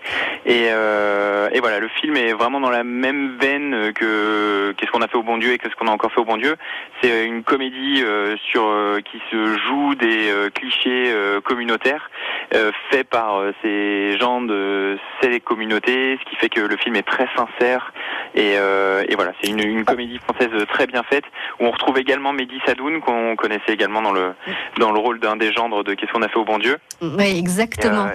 Et, 0.47 0.69
euh, 0.71 1.49
et 1.53 1.61
voilà, 1.61 1.81
le 1.81 1.89
film 1.89 2.17
est 2.17 2.33
vraiment 2.33 2.61
dans 2.61 2.71
la 2.71 2.85
même 2.85 3.37
veine 3.39 3.93
que 3.95 4.73
Qu'est-ce 4.77 4.91
qu'on 4.91 5.03
a 5.03 5.09
fait 5.09 5.17
au 5.17 5.23
bon 5.23 5.39
Dieu 5.39 5.53
et 5.53 5.59
Qu'est-ce 5.59 5.75
qu'on 5.77 5.89
a 5.89 5.91
encore 5.91 6.13
fait 6.13 6.21
au 6.21 6.25
bon 6.25 6.37
Dieu. 6.37 6.57
C'est 7.03 7.27
une 7.27 7.43
comédie 7.43 8.03
euh, 8.03 8.37
sur 8.51 8.65
euh, 8.65 9.01
qui 9.01 9.21
se 9.31 9.59
joue 9.59 9.95
des 9.95 10.31
euh, 10.31 10.51
clichés 10.51 11.13
euh, 11.13 11.41
communautaires 11.41 12.11
euh, 12.55 12.73
faits 12.91 13.09
par 13.09 13.43
ces 13.63 14.17
gens 14.19 14.41
de 14.41 14.99
ces 15.21 15.41
communautés, 15.41 16.19
ce 16.23 16.31
qui 16.31 16.37
fait 16.37 16.49
que 16.49 16.61
le 16.61 16.77
film 16.77 16.97
est 16.97 17.03
très 17.07 17.29
sincère 17.37 17.93
et, 18.35 18.55
euh, 18.57 19.05
et 19.09 19.15
voilà, 19.17 19.33
c'est 19.41 19.51
une, 19.51 19.61
une 19.61 19.85
comédie 19.85 20.19
française 20.19 20.51
très 20.69 20.87
bien 20.87 21.03
faite 21.03 21.25
où 21.59 21.67
on 21.67 21.71
retrouve 21.71 21.99
également 21.99 22.33
Mehdi 22.33 22.61
Sadoun 22.67 23.01
qu'on 23.01 23.37
connaissait 23.37 23.73
également 23.73 24.03
dans 24.03 24.13
le 24.13 24.33
dans 24.79 24.93
le 24.93 24.99
rôle 24.99 25.21
d'un 25.21 25.37
des 25.37 25.53
gendres 25.53 25.85
de 25.85 25.95
Qu'est-ce 25.95 26.13
qu'on 26.13 26.23
a 26.23 26.29
fait 26.29 26.39
au 26.39 26.45
bon 26.45 26.59
Dieu. 26.59 26.79
Oui, 27.03 27.39
exactement. 27.39 28.09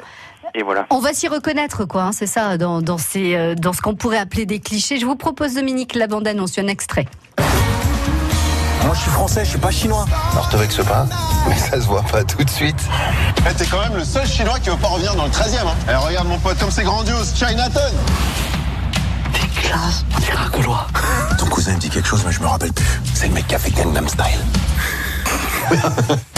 Et 0.56 0.64
voilà. 0.64 0.86
On 0.90 1.00
va 1.00 1.14
s'y 1.14 1.28
reconnaître, 1.28 1.86
quoi. 1.86 2.04
hein, 2.04 2.12
c'est 2.14 2.28
ça, 2.28 2.58
dans, 2.58 2.82
dans, 2.82 2.98
ces, 2.98 3.36
euh, 3.36 3.56
dans 3.56 3.74
ce 3.74 3.82
qu'on 3.82 3.96
pourrait 3.96 4.18
appeler 4.18 4.46
des 4.46 4.60
clichés. 4.60 4.98
Je 5.00 5.06
vous 5.06 5.16
propose, 5.16 5.54
Dominique, 5.56 5.96
la 5.96 6.08
bande-annonce, 6.08 6.58
un 6.58 6.68
extrait. 6.68 7.06
Moi, 8.86 8.94
je 8.94 9.02
suis 9.02 9.12
français, 9.12 9.44
je 9.44 9.50
suis 9.50 9.60
pas 9.60 9.72
chinois. 9.72 10.06
Alors 10.32 10.48
te 10.48 10.58
vexe 10.58 10.84
pas, 10.84 11.08
mais 11.50 11.58
ça 11.58 11.82
se 11.82 11.88
voit 11.88 12.04
pas 12.04 12.24
tout 12.24 12.44
de 12.44 12.50
suite. 12.50 12.78
Eh, 13.40 13.54
T'es 13.56 13.66
quand 13.66 13.82
même 13.82 13.96
le 13.96 14.04
seul 14.06 14.26
chinois 14.28 14.60
qui 14.60 14.70
veut 14.70 14.78
pas 14.78 14.88
revenir 14.88 15.16
dans 15.16 15.26
le 15.26 15.32
13 15.32 15.56
e 15.56 15.58
hein. 15.58 15.74
Eh, 15.90 15.96
regarde 15.96 16.28
mon 16.28 16.38
pote, 16.38 16.58
comme 16.60 16.72
c'est 16.72 16.84
grandiose, 16.84 17.34
Chinatown 17.36 17.92
T'es 19.34 19.48
classe, 19.62 20.06
on 20.16 20.20
dirait 20.20 20.50
Gaulois. 20.54 20.88
Ton 21.40 21.48
cousin 21.48 21.74
me 21.74 21.80
dit 21.80 21.90
quelque 21.90 22.08
chose, 22.08 22.24
mais 22.26 22.32
je 22.32 22.40
me 22.42 22.48
rappelle 22.48 22.72
plus. 22.74 22.86
C'est 23.16 23.28
le 23.28 23.34
mec 23.34 23.48
qui 23.48 23.56
a 23.56 23.60
fait 23.60 23.72
Gangnam 23.72 24.08
Style. 24.08 24.46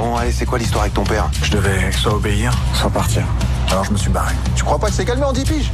bon, 0.00 0.16
allez, 0.16 0.32
c'est 0.32 0.46
quoi 0.46 0.58
l'histoire 0.58 0.82
avec 0.82 0.94
ton 0.94 1.04
père 1.04 1.28
Je 1.42 1.50
devais 1.50 1.90
soit 1.92 2.14
obéir, 2.14 2.52
soit 2.74 2.90
partir. 2.90 3.22
Alors 3.70 3.84
je 3.84 3.90
me 3.92 3.96
suis 3.96 4.10
barré. 4.10 4.34
Tu 4.54 4.64
crois 4.64 4.78
pas 4.78 4.88
que 4.88 4.94
c'est 4.94 5.04
calmé 5.04 5.24
en 5.24 5.32
10 5.32 5.44
piges 5.44 5.70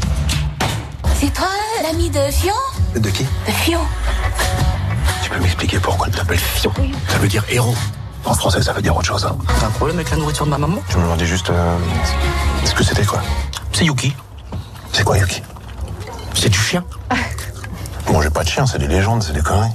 C'est 1.21 1.33
toi 1.33 1.47
l'ami 1.83 2.11
de 2.11 2.21
Fion 2.31 2.54
De 2.97 3.09
qui 3.11 3.25
De 3.47 3.52
Fion. 3.52 3.81
Tu 5.23 5.31
peux 5.31 5.38
m'expliquer 5.38 5.78
pourquoi 5.78 6.09
elle 6.09 6.14
t'appelle 6.14 6.38
Fion 6.38 6.73
Ça 7.09 7.19
veut 7.19 7.28
dire 7.28 7.45
héros. 7.49 7.75
En 8.25 8.35
français, 8.35 8.62
ça 8.62 8.73
veut 8.73 8.81
dire 8.83 8.97
autre 8.97 9.07
chose. 9.07 9.25
hein. 9.26 9.37
T'as 9.61 9.66
un 9.66 9.71
problème 9.71 9.97
avec 9.99 10.11
la 10.11 10.16
nourriture 10.16 10.47
de 10.47 10.50
ma 10.50 10.59
maman 10.59 10.78
Je 10.88 10.97
me 10.97 11.02
demandais 11.02 11.26
juste 11.26 11.50
euh, 11.50 11.76
ce 12.64 12.75
que 12.75 12.83
c'était 12.83 13.04
quoi. 13.04 13.21
C'est 13.73 13.85
Yuki. 13.85 14.14
C'est 14.93 15.04
quoi 15.04 15.19
Yuki 15.19 15.43
C'est 16.35 16.49
du 16.49 16.59
chien. 16.59 16.83
Bon, 18.07 18.23
j'ai 18.23 18.31
pas 18.31 18.45
de 18.45 18.49
chien, 18.49 18.64
c'est 18.66 18.78
des 18.78 18.87
légendes, 18.88 19.23
c'est 19.23 19.33
des 19.33 19.43
conneries. 19.43 19.71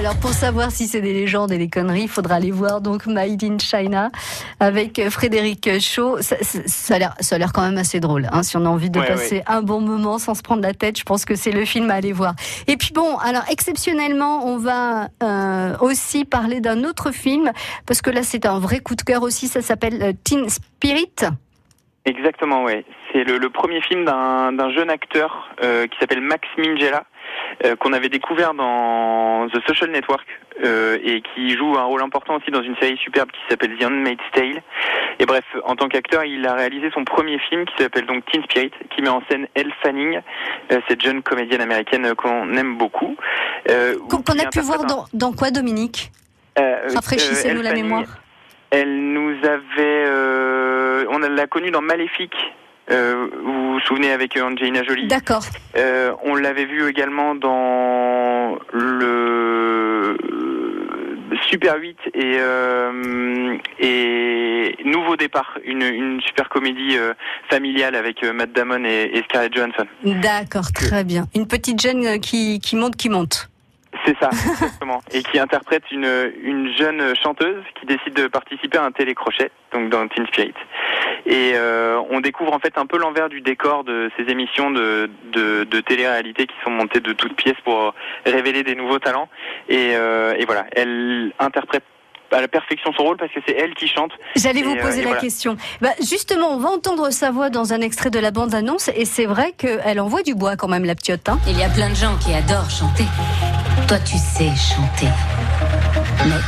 Alors, 0.00 0.16
pour 0.16 0.32
savoir 0.32 0.70
si 0.70 0.88
c'est 0.88 1.02
des 1.02 1.12
légendes 1.12 1.52
et 1.52 1.58
des 1.58 1.68
conneries, 1.68 2.04
il 2.04 2.08
faudra 2.08 2.36
aller 2.36 2.50
voir 2.52 2.80
donc 2.80 3.04
Made 3.04 3.44
in 3.44 3.58
China 3.58 4.10
avec 4.58 4.98
Frédéric 5.10 5.78
Shaw. 5.78 6.22
Ça, 6.22 6.36
ça- 6.40 6.58
ça 6.66 6.94
a 7.34 7.38
l'air- 7.38 7.52
quand 7.52 7.60
même 7.60 7.76
assez 7.76 8.00
drôle. 8.00 8.26
hein. 8.32 8.42
Si 8.42 8.56
on 8.56 8.64
a 8.64 8.68
envie 8.70 8.88
de 8.88 8.98
Ouais, 8.98 9.06
passer 9.06 9.36
ouais. 9.36 9.44
un 9.46 9.60
bon 9.60 9.82
moment 9.82 10.18
sans 10.18 10.34
se 10.34 10.40
prendre 10.40 10.62
la 10.62 10.72
tête, 10.72 10.98
je 10.98 11.04
pense 11.04 11.26
que 11.26 11.34
c'est 11.34 11.50
le 11.52 11.66
film 11.66 11.90
à 11.90 11.94
aller 11.96 12.12
voir. 12.14 12.34
Et 12.66 12.78
puis 12.78 12.92
bon, 12.94 13.18
alors 13.18 13.42
exceptionnellement, 13.50 14.46
on 14.46 14.56
va 14.56 15.08
euh, 15.22 15.76
aussi 15.80 16.24
parler 16.24 16.60
d'un 16.62 16.82
autre 16.84 17.10
film 17.12 17.52
parce 17.84 18.00
que 18.00 18.08
là, 18.08 18.22
c'est 18.22 18.46
un 18.46 18.58
vrai 18.58 18.80
coup 18.80 18.94
de 18.94 19.02
cœur 19.02 19.22
aussi. 19.22 19.48
Ça 19.48 19.60
s'appelle 19.60 20.02
euh, 20.02 20.12
Teen 20.24 20.48
Spirit. 20.48 21.12
Exactement, 22.06 22.64
ouais. 22.64 22.84
C'est 23.12 23.24
le, 23.24 23.36
le 23.36 23.50
premier 23.50 23.82
film 23.82 24.06
d'un 24.06 24.70
jeune 24.72 24.88
acteur 24.88 25.50
euh, 25.62 25.86
qui 25.86 25.98
s'appelle 25.98 26.22
Max 26.22 26.48
Minghella, 26.56 27.04
euh, 27.64 27.76
qu'on 27.76 27.92
avait 27.92 28.08
découvert 28.08 28.54
dans 28.54 29.46
The 29.48 29.60
Social 29.66 29.90
Network 29.90 30.26
euh, 30.64 30.98
et 31.04 31.20
qui 31.20 31.56
joue 31.56 31.76
un 31.76 31.84
rôle 31.84 32.02
important 32.02 32.36
aussi 32.36 32.50
dans 32.50 32.62
une 32.62 32.74
série 32.76 32.96
superbe 32.96 33.30
qui 33.30 33.40
s'appelle 33.50 33.76
The 33.76 33.84
Handmaid's 33.84 34.24
Tale. 34.32 34.62
Et 35.18 35.26
bref, 35.26 35.44
en 35.64 35.76
tant 35.76 35.88
qu'acteur, 35.88 36.24
il 36.24 36.46
a 36.46 36.54
réalisé 36.54 36.90
son 36.94 37.04
premier 37.04 37.38
film 37.38 37.66
qui 37.66 37.74
s'appelle 37.82 38.06
donc 38.06 38.24
Teen 38.32 38.42
Spirit, 38.44 38.72
qui 38.94 39.02
met 39.02 39.10
en 39.10 39.22
scène 39.30 39.46
Elle 39.54 39.72
Fanning, 39.82 40.20
cette 40.88 41.02
jeune 41.02 41.22
comédienne 41.22 41.60
américaine 41.60 42.14
qu'on 42.14 42.56
aime 42.56 42.78
beaucoup. 42.78 43.14
Qu'on 43.66 44.38
a 44.38 44.48
pu 44.50 44.60
voir 44.60 44.86
dans, 44.86 45.04
dans 45.12 45.32
quoi, 45.32 45.50
Dominique? 45.50 46.10
Rafraîchissez-nous 46.56 47.62
la 47.62 47.74
mémoire. 47.74 48.04
Elle 48.70 49.12
nous 49.12 49.34
avait, 49.44 50.04
on 51.24 51.28
l'a 51.28 51.46
connue 51.46 51.70
dans 51.70 51.82
Maléfique. 51.82 52.36
Euh, 52.90 53.28
vous 53.44 53.74
vous 53.74 53.80
souvenez 53.80 54.10
avec 54.10 54.36
euh, 54.36 54.42
Angelina 54.42 54.82
Jolie 54.82 55.06
D'accord. 55.06 55.44
Euh, 55.76 56.12
On 56.24 56.34
l'avait 56.34 56.64
vue 56.64 56.88
également 56.88 57.36
dans 57.36 58.58
le 58.72 60.16
Super 61.48 61.76
8 61.78 61.96
et, 62.14 62.36
euh, 62.38 63.56
et 63.78 64.76
Nouveau 64.84 65.16
Départ, 65.16 65.58
une, 65.64 65.82
une 65.82 66.20
super 66.20 66.48
comédie 66.48 66.96
euh, 66.96 67.12
familiale 67.48 67.94
avec 67.94 68.22
euh, 68.22 68.32
Matt 68.32 68.52
Damon 68.52 68.84
et, 68.84 69.10
et 69.14 69.22
Scarlett 69.24 69.54
Johansson. 69.54 69.86
D'accord, 70.04 70.72
très 70.72 71.04
bien. 71.04 71.24
Une 71.34 71.46
petite 71.46 71.80
jeune 71.80 72.20
qui, 72.20 72.60
qui 72.60 72.76
monte, 72.76 72.96
qui 72.96 73.08
monte. 73.08 73.48
C'est 74.04 74.16
ça, 74.18 74.30
exactement. 74.52 75.00
Et 75.12 75.22
qui 75.22 75.38
interprète 75.38 75.82
une, 75.90 76.08
une 76.42 76.72
jeune 76.76 77.14
chanteuse 77.20 77.62
qui 77.78 77.86
décide 77.86 78.14
de 78.14 78.26
participer 78.28 78.78
à 78.78 78.84
un 78.84 78.92
télécrochet, 78.92 79.50
donc 79.72 79.90
dans 79.90 80.06
Teen 80.08 80.26
Spirit. 80.28 80.54
Et 81.26 81.52
euh, 81.54 82.00
on 82.10 82.20
découvre 82.20 82.52
en 82.52 82.58
fait 82.58 82.76
un 82.78 82.86
peu 82.86 82.98
l'envers 82.98 83.28
du 83.28 83.40
décor 83.40 83.84
de 83.84 84.10
ces 84.16 84.30
émissions 84.30 84.70
de, 84.70 85.10
de, 85.32 85.64
de 85.64 85.80
télé-réalité 85.80 86.46
qui 86.46 86.54
sont 86.64 86.70
montées 86.70 87.00
de 87.00 87.12
toutes 87.12 87.36
pièces 87.36 87.60
pour 87.64 87.94
révéler 88.26 88.62
des 88.62 88.74
nouveaux 88.74 88.98
talents. 88.98 89.28
Et, 89.68 89.92
euh, 89.94 90.34
et 90.38 90.44
voilà, 90.44 90.66
elle 90.72 91.32
interprète 91.38 91.84
à 92.32 92.40
la 92.40 92.48
perfection 92.48 92.92
son 92.96 93.02
rôle 93.02 93.16
parce 93.16 93.32
que 93.32 93.40
c'est 93.46 93.56
elle 93.56 93.74
qui 93.74 93.88
chante. 93.88 94.12
J'allais 94.36 94.62
vous 94.62 94.74
euh, 94.74 94.80
poser 94.80 95.00
la 95.00 95.08
voilà. 95.08 95.20
question. 95.20 95.56
Bah, 95.80 95.90
justement, 96.00 96.50
on 96.50 96.58
va 96.58 96.68
entendre 96.68 97.10
sa 97.10 97.30
voix 97.30 97.50
dans 97.50 97.72
un 97.72 97.80
extrait 97.80 98.10
de 98.10 98.18
la 98.18 98.30
bande-annonce 98.30 98.88
et 98.94 99.04
c'est 99.04 99.26
vrai 99.26 99.52
qu'elle 99.56 100.00
envoie 100.00 100.22
du 100.22 100.34
bois 100.34 100.56
quand 100.56 100.68
même, 100.68 100.84
la 100.84 100.94
ptiote. 100.94 101.28
Hein 101.28 101.38
Il 101.48 101.58
y 101.58 101.64
a 101.64 101.68
plein 101.68 101.90
de 101.90 101.96
gens 101.96 102.16
qui 102.18 102.32
adorent 102.32 102.70
chanter. 102.70 103.04
Toi, 103.88 103.98
tu 103.98 104.16
sais 104.16 104.50
chanter. 104.56 105.08
Mais 106.26 106.40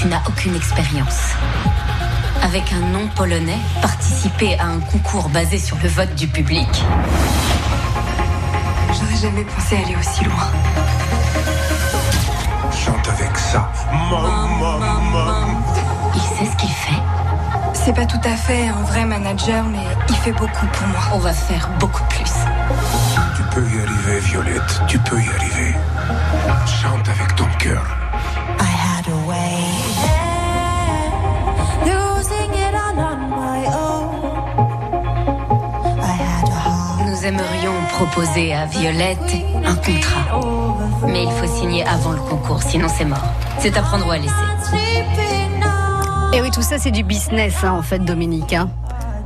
tu 0.00 0.06
n'as 0.06 0.22
aucune 0.28 0.54
expérience. 0.54 1.34
Avec 2.42 2.72
un 2.72 2.80
nom 2.92 3.06
polonais, 3.14 3.58
participer 3.82 4.58
à 4.58 4.66
un 4.66 4.80
concours 4.80 5.28
basé 5.28 5.58
sur 5.58 5.76
le 5.82 5.88
vote 5.88 6.14
du 6.14 6.26
public. 6.28 6.68
J'aurais 8.88 9.20
jamais 9.20 9.44
pensé 9.44 9.76
aller 9.76 9.96
aussi 9.96 10.24
loin. 10.24 10.46
Chante 12.72 13.08
avec 13.08 13.36
ça. 13.36 13.70
Il 16.14 16.20
sait 16.20 16.50
ce 16.50 16.56
qu'il 16.56 16.70
fait. 16.70 17.02
C'est 17.74 17.92
pas 17.92 18.06
tout 18.06 18.20
à 18.24 18.36
fait 18.36 18.68
un 18.68 18.82
vrai 18.82 19.04
manager, 19.04 19.64
mais 19.64 19.84
il 20.08 20.16
fait 20.16 20.32
beaucoup 20.32 20.66
pour 20.66 20.86
moi. 20.88 21.00
On 21.12 21.18
va 21.18 21.32
faire 21.32 21.68
beaucoup 21.78 22.04
plus. 22.04 22.32
Tu 23.36 23.42
peux 23.54 23.62
y 23.62 23.80
arriver, 23.80 24.20
Violette. 24.20 24.82
Tu 24.86 24.98
peux 24.98 25.20
y 25.20 25.28
arriver. 25.28 25.74
Chante 26.66 27.08
avec 27.08 27.34
proposer 37.98 38.54
à 38.54 38.66
Violette 38.66 39.18
un 39.64 39.74
contrat. 39.74 40.40
Mais 41.08 41.24
il 41.24 41.30
faut 41.32 41.52
signer 41.60 41.84
avant 41.84 42.12
le 42.12 42.20
concours, 42.20 42.62
sinon 42.62 42.86
c'est 42.88 43.04
mort. 43.04 43.18
C'est 43.58 43.76
à 43.76 43.82
prendre 43.82 44.06
ou 44.06 44.10
à 44.12 44.18
laisser. 44.18 44.34
Et 46.32 46.40
oui, 46.40 46.50
tout 46.52 46.62
ça, 46.62 46.78
c'est 46.78 46.92
du 46.92 47.02
business, 47.02 47.54
hein, 47.64 47.72
en 47.72 47.82
fait, 47.82 47.98
Dominique. 47.98 48.52
Hein. 48.52 48.70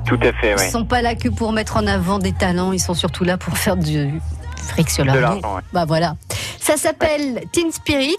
Tout 0.07 0.19
à 0.23 0.33
fait, 0.33 0.53
Ils 0.53 0.57
ouais. 0.59 0.71
sont 0.71 0.85
pas 0.87 1.03
là 1.03 1.15
que 1.15 1.29
pour 1.29 1.53
mettre 1.53 1.77
en 1.77 1.87
avant 1.87 2.19
des 2.19 2.33
talents, 2.33 2.73
ils 2.73 2.81
sont 2.81 2.95
surtout 2.95 3.25
là 3.25 3.37
pour 3.37 3.59
faire 3.59 3.77
du 3.77 4.21
fric 4.57 4.89
sur 4.89 5.05
leur 5.05 5.17
dos. 5.37 5.47
ouais. 5.49 5.63
Bah 5.75 5.85
voilà. 5.85 6.15
Ça 6.59 6.77
s'appelle 6.79 7.43
Teen 7.53 7.71
Spirit. 7.73 8.17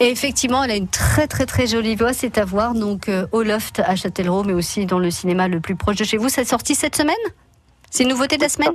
Et 0.00 0.10
effectivement, 0.10 0.64
elle 0.64 0.72
a 0.72 0.76
une 0.76 0.88
très 0.88 1.26
très 1.26 1.46
très 1.46 1.66
jolie 1.66 1.94
voix, 1.94 2.12
c'est 2.12 2.36
à 2.38 2.44
voir 2.44 2.74
donc 2.74 3.08
euh, 3.08 3.26
au 3.32 3.42
Loft 3.42 3.80
à 3.86 3.96
Châtellerault, 3.96 4.44
mais 4.44 4.52
aussi 4.52 4.84
dans 4.84 4.98
le 4.98 5.10
cinéma 5.10 5.48
le 5.48 5.60
plus 5.60 5.74
proche 5.76 5.96
de 5.96 6.04
chez 6.04 6.16
vous. 6.18 6.28
C'est 6.28 6.44
sorti 6.44 6.74
cette 6.74 6.96
semaine? 6.96 7.14
C'est 7.90 8.02
une 8.02 8.10
nouveauté 8.10 8.36
de 8.36 8.42
la 8.42 8.48
semaine 8.48 8.72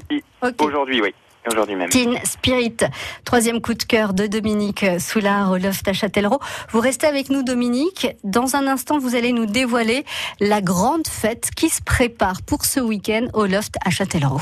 Aujourd'hui, 0.60 1.01
oui. 1.01 1.13
Aujourd'hui 1.50 1.75
même. 1.75 1.89
Teen 1.89 2.20
Spirit, 2.24 2.77
troisième 3.25 3.62
coup 3.62 3.74
de 3.74 3.82
cœur 3.82 4.13
de 4.13 4.27
Dominique 4.27 4.86
Soulard 5.00 5.51
au 5.51 5.58
Loft 5.58 5.88
à 5.88 5.94
Châtellerault. 5.94 6.39
Vous 6.70 6.80
restez 6.80 7.08
avec 7.08 7.32
nous, 7.32 7.41
Dominique. 7.41 8.08
Dans 8.24 8.56
un 8.56 8.68
instant, 8.68 9.00
vous 9.00 9.15
allez 9.15 9.32
nous 9.32 9.48
dévoiler 9.48 10.06
la 10.39 10.62
grande 10.62 11.08
fête 11.08 11.50
qui 11.56 11.70
se 11.70 11.82
prépare 11.82 12.44
pour 12.44 12.65
ce 12.65 12.80
week-end 12.80 13.27
au 13.34 13.48
Loft 13.48 13.75
à 13.84 13.89
Châtellerault. 13.89 14.41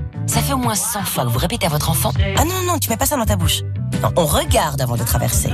ça 0.31 0.41
fait 0.41 0.53
au 0.53 0.57
moins 0.57 0.75
100 0.75 1.03
fois 1.03 1.25
que 1.25 1.29
vous 1.29 1.37
répétez 1.37 1.65
à 1.65 1.69
votre 1.69 1.89
enfant 1.89 2.11
Ah 2.37 2.45
non, 2.45 2.63
non, 2.65 2.79
tu 2.79 2.89
mets 2.89 2.95
pas 2.95 3.05
ça 3.05 3.17
dans 3.17 3.25
ta 3.25 3.35
bouche. 3.35 3.61
On 4.15 4.25
regarde 4.25 4.79
avant 4.79 4.95
de 4.95 5.03
traverser. 5.03 5.49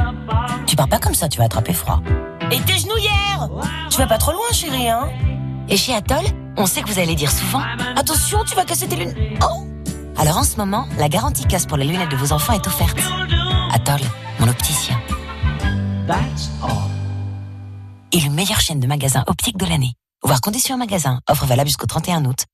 Tu 0.67 0.75
pars 0.75 0.87
pas 0.87 0.99
comme 0.99 1.15
ça, 1.15 1.27
tu 1.27 1.39
vas 1.39 1.45
attraper 1.45 1.73
froid. 1.73 1.99
Et 2.51 2.59
tes 2.61 2.77
genouillères 2.77 3.49
Tu 3.89 3.97
vas 3.97 4.05
pas 4.05 4.19
trop 4.19 4.31
loin, 4.31 4.45
chérie, 4.53 4.87
hein 4.87 5.09
Et 5.67 5.77
chez 5.77 5.95
Atoll, 5.95 6.25
on 6.57 6.67
sait 6.67 6.83
que 6.83 6.89
vous 6.89 6.99
allez 6.99 7.15
dire 7.15 7.31
souvent 7.31 7.61
Attention, 7.95 8.43
tu 8.47 8.55
vas 8.55 8.65
casser 8.65 8.87
tes 8.87 8.95
lunettes. 8.97 9.17
Oh 9.41 9.65
Alors 10.15 10.37
en 10.37 10.43
ce 10.43 10.57
moment, 10.57 10.87
la 10.99 11.09
garantie 11.09 11.45
casse 11.45 11.65
pour 11.65 11.77
les 11.77 11.85
lunettes 11.85 12.11
de 12.11 12.15
vos 12.15 12.31
enfants 12.31 12.53
est 12.53 12.67
offerte. 12.67 12.99
Atoll, 13.73 14.01
mon 14.39 14.47
opticien. 14.47 14.99
Élu 18.11 18.29
meilleure 18.29 18.61
chaîne 18.61 18.79
de 18.79 18.87
magasins 18.87 19.23
optiques 19.25 19.57
de 19.57 19.65
l'année. 19.65 19.93
Voir 20.23 20.39
conditions 20.39 20.75
en 20.75 20.77
magasin. 20.77 21.19
Offre 21.27 21.45
valable 21.47 21.67
jusqu'au 21.67 21.87
31 21.87 22.25
août. 22.25 22.45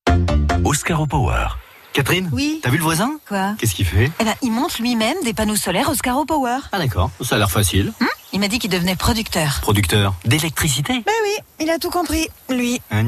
Oscaro 0.63 1.05
Power. 1.05 1.47
Catherine 1.93 2.29
Oui. 2.33 2.59
T'as 2.61 2.69
vu 2.69 2.77
le 2.77 2.83
voisin? 2.83 3.11
Quoi? 3.27 3.55
Qu'est-ce 3.57 3.75
qu'il 3.75 3.85
fait? 3.85 4.11
Eh 4.19 4.23
ben, 4.23 4.33
il 4.41 4.51
monte 4.51 4.79
lui-même 4.79 5.17
des 5.23 5.33
panneaux 5.33 5.55
solaires 5.55 5.89
Oscaro 5.89 6.25
Power. 6.25 6.57
Ah 6.71 6.79
d'accord, 6.79 7.11
ça 7.21 7.35
a 7.35 7.37
l'air 7.37 7.51
facile. 7.51 7.93
Hum 8.01 8.07
il 8.33 8.39
m'a 8.39 8.47
dit 8.47 8.57
qu'il 8.57 8.71
devenait 8.71 8.95
producteur. 8.95 9.59
Producteur 9.61 10.15
d'électricité? 10.25 10.93
Ben 10.93 11.13
oui, 11.23 11.35
il 11.59 11.69
a 11.69 11.77
tout 11.77 11.91
compris, 11.91 12.27
lui. 12.49 12.81
Ah. 12.89 13.01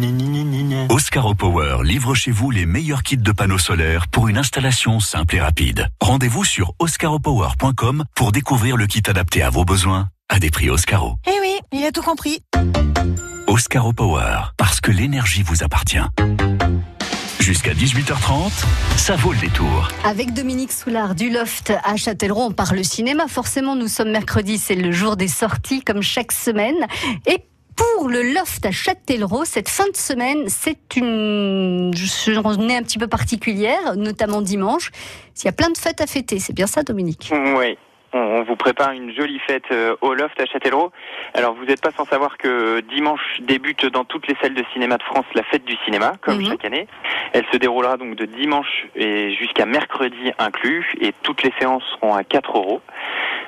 Oscaro 0.90 1.34
Power 1.34 1.78
livre 1.84 2.14
chez 2.14 2.30
vous 2.30 2.52
les 2.52 2.68
meilleurs 2.68 3.02
kits 3.02 3.18
de 3.18 3.32
panneaux 3.32 3.58
solaires 3.58 4.08
pour 4.08 4.28
une 4.28 4.38
installation 4.38 5.00
simple 5.00 5.36
et 5.38 5.42
rapide. 5.42 5.90
Rendez-vous 6.00 6.46
sur 6.46 6.74
oscaropower.com 6.78 8.04
pour 8.14 8.32
découvrir 8.32 8.78
le 8.78 8.86
kit 8.86 9.02
adapté 9.08 9.42
à 9.42 9.50
vos 9.50 9.66
besoins 9.66 10.10
à 10.30 10.38
des 10.38 10.52
prix 10.52 10.70
Oscaro. 10.70 11.16
Eh 11.26 11.40
oui, 11.42 11.58
il 11.74 11.84
a 11.84 11.92
tout 11.92 12.04
compris. 12.04 12.44
Oscaro 13.48 13.94
Power, 13.94 14.54
parce 14.58 14.80
que 14.80 14.92
l'énergie 14.92 15.42
vous 15.42 15.64
appartient. 15.64 15.98
Jusqu'à 17.46 17.74
18h30, 17.74 18.66
ça 18.98 19.16
vaut 19.18 19.32
le 19.32 19.38
détour. 19.38 19.90
Avec 20.04 20.34
Dominique 20.34 20.72
Soulard 20.72 21.14
du 21.14 21.30
Loft 21.30 21.72
à 21.84 21.96
Châtellerault, 21.96 22.46
on 22.46 22.52
parle 22.52 22.84
cinéma. 22.84 23.28
Forcément, 23.28 23.76
nous 23.76 23.88
sommes 23.88 24.10
mercredi, 24.10 24.58
c'est 24.58 24.74
le 24.74 24.92
jour 24.92 25.16
des 25.16 25.28
sorties, 25.28 25.84
comme 25.84 26.02
chaque 26.02 26.32
semaine. 26.32 26.88
Et 27.28 27.38
pour 27.76 28.10
le 28.10 28.34
Loft 28.34 28.66
à 28.66 28.72
Châtellerault, 28.72 29.46
cette 29.46 29.70
fin 29.70 29.88
de 29.92 29.96
semaine, 29.96 30.46
c'est 30.48 30.96
une 30.96 31.94
journée 31.94 32.78
un 32.78 32.82
petit 32.82 32.98
peu 32.98 33.06
particulière, 33.06 33.96
notamment 33.96 34.42
dimanche. 34.42 34.90
Il 35.38 35.46
y 35.46 35.48
a 35.48 35.52
plein 35.52 35.70
de 35.70 35.78
fêtes 35.78 36.02
à 36.02 36.08
fêter, 36.08 36.40
c'est 36.40 36.54
bien 36.54 36.66
ça, 36.66 36.82
Dominique? 36.82 37.32
Oui. 37.32 37.78
On 38.18 38.44
vous 38.44 38.56
prépare 38.56 38.92
une 38.94 39.14
jolie 39.14 39.40
fête 39.40 39.66
euh, 39.74 39.98
au 40.00 40.14
Loft 40.14 40.40
à 40.40 40.46
Châtellerault. 40.46 40.94
Alors 41.34 41.54
vous 41.54 41.66
n'êtes 41.66 41.82
pas 41.82 41.92
sans 41.92 42.06
savoir 42.06 42.38
que 42.38 42.80
dimanche 42.80 43.42
débute 43.42 43.86
dans 43.88 44.06
toutes 44.06 44.26
les 44.28 44.36
salles 44.42 44.54
de 44.54 44.64
cinéma 44.72 44.96
de 44.98 45.04
France 45.04 45.26
la 45.34 45.44
fête 45.44 45.66
du 45.66 45.76
cinéma, 45.84 46.14
comme 46.22 46.38
Mhm. 46.38 46.48
chaque 46.48 46.64
année. 46.64 46.88
Elle 47.34 47.44
se 47.52 47.58
déroulera 47.58 47.98
donc 47.98 48.16
de 48.16 48.24
dimanche 48.26 48.88
et 48.96 49.34
jusqu'à 49.34 49.66
mercredi 49.66 50.32
inclus, 50.40 50.88
et 51.02 51.14
toutes 51.24 51.44
les 51.44 51.52
séances 51.60 51.84
seront 52.00 52.16
à 52.16 52.24
4 52.24 52.56
euros. 52.58 52.82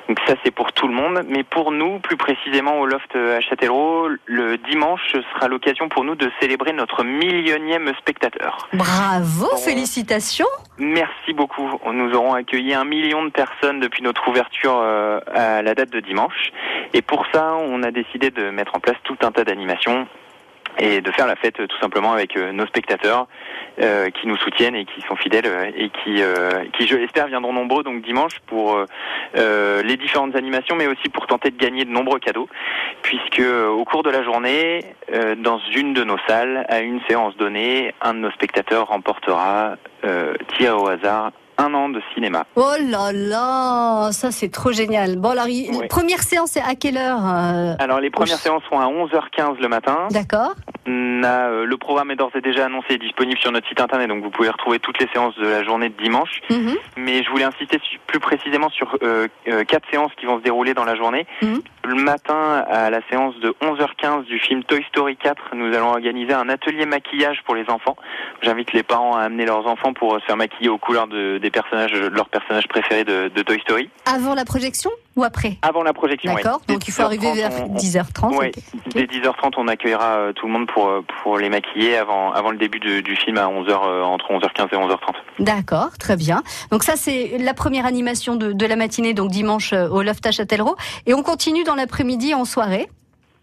Donc 0.08 0.18
ça 0.26 0.34
c'est 0.42 0.50
pour 0.50 0.72
tout 0.72 0.88
le 0.88 0.94
monde, 0.94 1.22
mais 1.28 1.44
pour 1.44 1.70
nous, 1.70 1.98
plus 1.98 2.16
précisément 2.16 2.80
au 2.80 2.86
Loft 2.86 3.14
à 3.14 3.40
Châtellerault, 3.40 4.08
le 4.24 4.56
dimanche 4.56 5.00
ce 5.12 5.20
sera 5.34 5.48
l'occasion 5.48 5.88
pour 5.88 6.04
nous 6.04 6.14
de 6.14 6.30
célébrer 6.40 6.72
notre 6.72 7.04
millionième 7.04 7.92
spectateur. 7.98 8.68
Bravo, 8.72 9.54
félicitations 9.56 10.46
Merci 10.78 11.32
beaucoup. 11.32 11.68
Nous 11.92 12.14
aurons 12.14 12.34
accueilli 12.34 12.72
un 12.72 12.84
million 12.84 13.24
de 13.24 13.30
personnes 13.30 13.80
depuis 13.80 14.02
notre 14.02 14.28
ouverture 14.28 14.78
euh, 14.80 15.20
à 15.34 15.60
la 15.62 15.74
date 15.74 15.90
de 15.90 16.00
dimanche. 16.00 16.52
Et 16.94 17.02
pour 17.02 17.26
ça, 17.32 17.54
on 17.56 17.82
a 17.82 17.90
décidé 17.90 18.30
de 18.30 18.50
mettre 18.50 18.76
en 18.76 18.80
place 18.80 18.96
tout 19.04 19.16
un 19.22 19.32
tas 19.32 19.44
d'animations 19.44 20.06
et 20.78 21.00
de 21.00 21.10
faire 21.12 21.26
la 21.26 21.36
fête 21.36 21.54
tout 21.54 21.78
simplement 21.80 22.12
avec 22.12 22.36
euh, 22.36 22.52
nos 22.52 22.66
spectateurs 22.66 23.26
euh, 23.80 24.10
qui 24.10 24.26
nous 24.26 24.36
soutiennent 24.36 24.74
et 24.74 24.84
qui 24.84 25.00
sont 25.02 25.16
fidèles 25.16 25.46
euh, 25.46 25.70
et 25.76 25.90
qui, 25.90 26.22
euh, 26.22 26.64
qui 26.76 26.86
je 26.86 26.96
l'espère, 26.96 27.26
viendront 27.26 27.52
nombreux 27.52 27.82
donc 27.82 28.02
dimanche 28.02 28.40
pour 28.46 28.74
euh, 28.74 28.84
euh, 29.36 29.82
les 29.82 29.96
différentes 29.96 30.36
animations, 30.36 30.76
mais 30.76 30.86
aussi 30.86 31.08
pour 31.08 31.26
tenter 31.26 31.50
de 31.50 31.56
gagner 31.56 31.84
de 31.84 31.90
nombreux 31.90 32.18
cadeaux, 32.18 32.48
puisque 33.02 33.40
au 33.40 33.84
cours 33.84 34.02
de 34.02 34.10
la 34.10 34.22
journée, 34.22 34.84
dans 35.38 35.60
une 35.74 35.94
de 35.94 36.04
nos 36.04 36.18
salles, 36.26 36.66
à 36.68 36.80
une 36.80 37.00
séance 37.08 37.36
donnée, 37.36 37.94
un 38.00 38.14
de 38.14 38.18
nos 38.18 38.30
spectateurs 38.30 38.88
remportera 38.88 39.76
tiré 40.56 40.70
au 40.70 40.88
hasard 40.88 41.32
un 41.58 41.74
an 41.74 41.88
de 41.88 42.00
cinéma. 42.14 42.44
Oh 42.56 42.72
là 42.88 43.12
là, 43.12 44.10
ça 44.12 44.30
c'est 44.30 44.50
trop 44.50 44.72
génial. 44.72 45.16
Bon, 45.16 45.30
alors, 45.30 45.46
Ouais. 45.46 45.88
première 45.88 46.22
séance, 46.22 46.50
c'est 46.52 46.62
à 46.62 46.74
quelle 46.74 46.96
heure 46.96 47.18
euh, 47.24 47.74
Alors 47.78 48.00
les 48.00 48.10
premières 48.10 48.38
séances 48.38 48.62
seront 48.64 48.80
à 48.80 48.86
11h15 48.86 49.58
le 49.60 49.68
matin. 49.68 50.08
D'accord. 50.10 50.54
A, 50.86 50.90
euh, 50.90 51.64
le 51.66 51.76
programme 51.76 52.10
est 52.12 52.16
d'ores 52.16 52.30
et 52.34 52.40
déjà 52.40 52.64
annoncé 52.66 52.94
et 52.94 52.98
disponible 52.98 53.38
sur 53.38 53.52
notre 53.52 53.68
site 53.68 53.80
internet, 53.80 54.08
donc 54.08 54.22
vous 54.22 54.30
pouvez 54.30 54.48
retrouver 54.48 54.78
toutes 54.78 54.98
les 55.00 55.08
séances 55.12 55.36
de 55.36 55.46
la 55.46 55.62
journée 55.64 55.88
de 55.90 56.02
dimanche. 56.02 56.40
Mhm. 56.50 56.76
Mais 56.96 57.22
je 57.22 57.30
voulais 57.30 57.44
insister 57.44 57.78
plus 58.06 58.20
précisément 58.20 58.70
sur 58.70 58.96
euh, 59.02 59.26
quatre 59.66 59.88
séances 59.90 60.12
qui 60.18 60.26
vont 60.26 60.38
se 60.38 60.42
dérouler 60.44 60.72
dans 60.74 60.84
la 60.84 60.94
journée. 60.94 61.26
Mhm. 61.42 61.60
Le 61.84 61.94
matin, 61.94 62.64
à 62.68 62.90
la 62.90 63.00
séance 63.10 63.34
de 63.40 63.54
11h15 63.62 64.24
du 64.24 64.38
film 64.38 64.62
Toy 64.64 64.84
Story 64.88 65.16
4, 65.16 65.54
nous 65.54 65.74
allons 65.74 65.88
organiser 65.90 66.32
un 66.34 66.48
atelier 66.48 66.84
maquillage 66.86 67.42
pour 67.44 67.54
les 67.54 67.68
enfants. 67.70 67.96
J'invite 68.42 68.72
les 68.72 68.82
parents 68.82 69.16
à 69.16 69.22
amener 69.22 69.46
leurs 69.46 69.66
enfants 69.66 69.92
pour 69.94 70.14
se 70.20 70.24
faire 70.24 70.36
maquiller 70.36 70.68
aux 70.68 70.78
couleurs 70.78 71.06
de, 71.06 71.38
des 71.38 71.47
personnages, 71.50 71.92
de 71.92 72.06
leurs 72.08 72.28
personnages 72.28 72.66
préférés 72.68 73.04
de, 73.04 73.28
de 73.34 73.42
Toy 73.42 73.58
Story. 73.60 73.88
Avant 74.06 74.34
la 74.34 74.44
projection 74.44 74.90
ou 75.16 75.24
après? 75.24 75.58
Avant 75.62 75.82
la 75.82 75.92
projection. 75.92 76.32
D'accord, 76.34 76.60
Dès 76.66 76.74
donc 76.74 76.86
il 76.88 76.92
faut 76.92 77.02
arriver 77.02 77.26
10h30, 77.28 77.34
vers 77.36 77.50
on- 77.68 77.74
10h30. 77.74 78.36
Oui, 78.38 78.50
dès 78.94 79.04
10h30, 79.06 79.52
on 79.56 79.68
accueillera 79.68 80.16
euh, 80.18 80.32
tout 80.32 80.46
le 80.46 80.52
monde 80.52 80.66
pour, 80.68 80.88
euh, 80.88 81.02
pour 81.22 81.38
les 81.38 81.48
maquiller 81.48 81.96
avant, 81.96 82.32
avant 82.32 82.50
le 82.50 82.58
début 82.58 82.78
du, 82.80 83.02
du 83.02 83.16
film 83.16 83.38
à 83.38 83.46
11h, 83.48 83.70
euh, 83.70 84.02
entre 84.02 84.30
11h15 84.30 84.68
et 84.72 84.76
11h30. 84.76 84.98
D'accord, 85.40 85.90
très 85.98 86.16
bien. 86.16 86.42
Donc 86.70 86.82
ça 86.84 86.94
c'est 86.96 87.38
la 87.38 87.54
première 87.54 87.86
animation 87.86 88.36
de, 88.36 88.52
de 88.52 88.66
la 88.66 88.76
matinée, 88.76 89.14
donc 89.14 89.30
dimanche 89.30 89.72
au 89.72 90.02
Loft 90.02 90.24
à 90.26 90.30
Châtellerault. 90.32 90.76
Et 91.06 91.14
on 91.14 91.22
continue 91.22 91.64
dans 91.64 91.74
l'après-midi 91.74 92.34
en 92.34 92.44
soirée. 92.44 92.88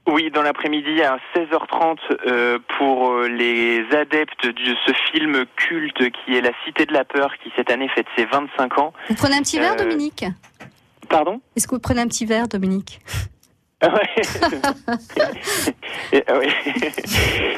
Oui, 0.07 0.29
dans 0.29 0.43
l'après-midi 0.43 1.01
à 1.01 1.17
16h30 1.35 1.97
euh, 2.27 2.59
pour 2.77 3.11
euh, 3.11 3.27
les 3.27 3.83
adeptes 3.95 4.45
de 4.45 4.75
ce 4.85 4.93
film 5.11 5.45
culte 5.55 6.11
qui 6.11 6.35
est 6.37 6.41
La 6.41 6.51
Cité 6.63 6.85
de 6.85 6.93
la 6.93 7.03
Peur 7.05 7.31
qui 7.43 7.51
cette 7.55 7.71
année 7.71 7.87
fête 7.89 8.05
ses 8.15 8.25
25 8.25 8.77
ans. 8.77 8.93
Vous 9.09 9.15
prenez 9.15 9.35
un 9.35 9.41
petit 9.41 9.57
verre, 9.59 9.73
Euh, 9.73 9.83
Dominique? 9.83 10.25
Pardon? 11.09 11.41
Est-ce 11.55 11.67
que 11.67 11.73
vous 11.75 11.81
prenez 11.81 12.01
un 12.01 12.07
petit 12.07 12.25
verre, 12.25 12.47
Dominique? 12.47 12.99
Ah 13.81 13.89
ouais. 13.93 14.21
et, 16.13 16.23
ouais. 16.31 16.49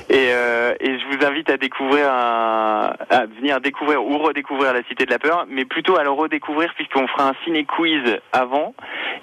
et, 0.10 0.31
euh, 0.31 0.73
et 0.79 0.99
je 0.99 1.05
vous 1.17 1.17
invite 1.28 1.50
à 1.50 1.58
découvrir 1.58 2.12
un, 2.12 2.94
à 3.10 3.26
venir 3.26 3.60
découvrir 3.62 4.04
ou 4.04 4.18
redécouvrir 4.18 4.74
la 4.74 4.84
Cité 4.84 5.06
de 5.06 5.12
la 5.12 5.20
Peur, 5.20 5.46
mais 5.50 5.66
plutôt 5.66 5.98
à 5.98 6.04
le 6.04 6.12
redécouvrir 6.12 6.74
puisqu'on 6.76 7.08
fera 7.08 7.30
un 7.30 7.34
ciné 7.44 7.66
quiz 7.66 8.20
avant 8.34 8.74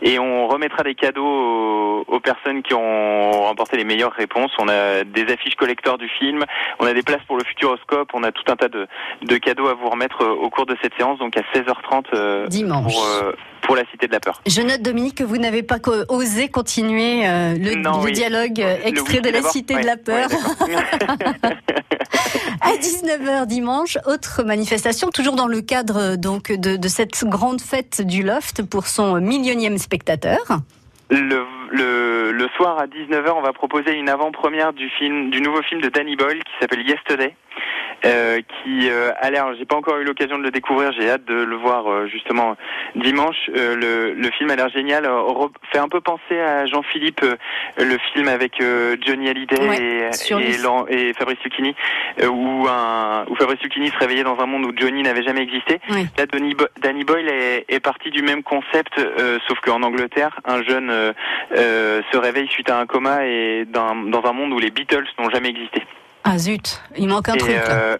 et 0.02 0.18
on 0.18 0.46
remettra 0.46 0.82
des 0.82 0.94
cadeaux 0.94 1.24
aux, 1.24 2.04
aux 2.06 2.20
personnes 2.20 2.62
qui 2.62 2.74
ont 2.74 3.30
remporté 3.30 3.76
les 3.76 3.84
meilleures 3.84 4.12
réponses. 4.12 4.52
On 4.58 4.68
a 4.68 5.04
des 5.04 5.32
affiches 5.32 5.56
collector 5.56 5.98
du 5.98 6.08
film, 6.08 6.44
on 6.78 6.86
a 6.86 6.92
des 6.92 7.02
places 7.02 7.22
pour 7.26 7.36
le 7.36 7.44
Futuroscope, 7.44 8.10
on 8.14 8.22
a 8.22 8.32
tout 8.32 8.44
un 8.48 8.56
tas 8.56 8.68
de, 8.68 8.86
de 9.22 9.36
cadeaux 9.36 9.68
à 9.68 9.74
vous 9.74 9.88
remettre 9.88 10.24
au 10.26 10.50
cours 10.50 10.66
de 10.66 10.76
cette 10.82 10.94
séance, 10.96 11.18
donc 11.18 11.36
à 11.36 11.42
16h30 11.54 12.04
euh, 12.14 12.46
Dimanche. 12.48 12.92
pour, 12.92 13.06
euh, 13.06 13.32
pour 13.64 13.76
la 13.76 13.84
Cité 13.90 14.06
de 14.06 14.12
la 14.12 14.20
Peur. 14.20 14.40
Je 14.46 14.60
note, 14.62 14.82
Dominique, 14.82 15.16
que 15.16 15.24
vous 15.24 15.38
n'avez 15.38 15.62
pas 15.62 15.76
osé 16.08 16.48
continuer 16.48 17.26
euh, 17.26 17.54
le, 17.58 17.74
Non, 17.76 17.98
le 17.98 18.04
oui. 18.04 18.12
dialogue 18.12 18.60
euh, 18.60 18.76
extrait 18.84 19.20
de 19.20 19.30
la 19.30 19.42
Cité 19.42 19.74
Ouais, 19.74 19.80
de 19.82 19.86
la 19.86 19.92
ouais, 19.94 19.98
Peur. 19.98 20.28
d'accord. 20.28 21.18
à 22.60 22.70
19h 22.72 23.46
dimanche, 23.46 23.98
autre 24.06 24.42
manifestation, 24.44 25.10
toujours 25.10 25.34
dans 25.36 25.46
le 25.48 25.60
cadre 25.60 25.96
euh, 25.98 26.16
donc 26.16 26.52
de, 26.52 26.76
de 26.76 26.88
cette 26.88 27.24
grande 27.24 27.60
fête 27.60 28.02
du 28.02 28.22
Loft 28.22 28.62
pour 28.62 28.86
son 28.86 29.20
millionième 29.20 29.78
spectateur. 29.78 30.38
Le, 31.10 31.44
le, 31.70 32.32
le 32.32 32.48
soir 32.56 32.78
à 32.78 32.86
19h, 32.86 33.30
on 33.36 33.42
va 33.42 33.52
proposer 33.52 33.92
une 33.92 34.08
avant-première 34.08 34.72
du 34.72 34.88
film, 34.90 35.30
du 35.30 35.40
nouveau 35.42 35.62
film 35.62 35.80
de 35.80 35.88
Danny 35.88 36.16
Boyle 36.16 36.38
qui 36.42 36.52
s'appelle 36.60 36.80
Yesterday. 36.86 37.36
Euh, 38.04 38.40
qui 38.40 38.88
euh, 38.90 39.10
a 39.20 39.30
l'air, 39.30 39.46
j'ai 39.58 39.64
pas 39.64 39.76
encore 39.76 39.96
eu 39.98 40.04
l'occasion 40.04 40.38
de 40.38 40.42
le 40.42 40.50
découvrir, 40.50 40.92
j'ai 40.92 41.08
hâte 41.10 41.24
de 41.24 41.34
le 41.34 41.56
voir 41.56 41.86
euh, 41.90 42.06
justement 42.06 42.56
dimanche. 42.94 43.36
Euh, 43.54 43.76
le, 43.76 44.14
le 44.14 44.30
film 44.32 44.50
a 44.50 44.56
l'air 44.56 44.68
génial, 44.68 45.08
fait 45.72 45.78
un 45.78 45.88
peu 45.88 46.00
penser 46.00 46.38
à 46.40 46.66
Jean-Philippe, 46.66 47.22
euh, 47.22 47.36
le 47.78 47.96
film 48.12 48.28
avec 48.28 48.60
euh, 48.60 48.96
Johnny 49.04 49.28
Hallyday 49.28 49.68
Ouais, 49.68 49.78
et, 49.80 50.10
et, 50.40 50.56
et 50.90 51.12
Fabrice 51.14 51.38
Lucchini, 51.44 51.74
où, 52.22 52.66
un, 52.68 53.24
où 53.28 53.36
Fabrice 53.36 53.60
Lucchini 53.62 53.88
se 53.90 53.98
réveillait 53.98 54.24
dans 54.24 54.38
un 54.40 54.46
monde 54.46 54.66
où 54.66 54.72
Johnny 54.76 55.02
n'avait 55.02 55.22
jamais 55.22 55.42
existé. 55.42 55.80
Oui. 55.90 56.06
Là, 56.18 56.26
Danny, 56.26 56.54
Bo- 56.54 56.66
Danny 56.80 57.04
Boyle 57.04 57.28
est, 57.28 57.64
est 57.68 57.80
parti 57.80 58.10
du 58.10 58.22
même 58.22 58.42
concept, 58.42 58.98
euh, 58.98 59.38
sauf 59.48 59.58
qu'en 59.60 59.82
Angleterre, 59.82 60.38
un 60.44 60.62
jeune 60.62 60.92
se 61.54 62.16
réveille 62.16 62.48
suite 62.48 62.70
à 62.70 62.78
un 62.78 62.86
coma 62.86 63.26
et 63.26 63.64
dans, 63.66 63.94
dans 63.96 64.24
un 64.28 64.32
monde 64.32 64.52
où 64.52 64.58
les 64.58 64.70
Beatles 64.70 65.06
n'ont 65.18 65.30
jamais 65.30 65.48
existé. 65.48 65.82
Ah 66.24 66.38
zut, 66.38 66.80
il 66.96 67.06
manque 67.08 67.28
un 67.28 67.34
et 67.34 67.38
truc. 67.38 67.54
là. 67.54 67.70
euh, 67.70 67.96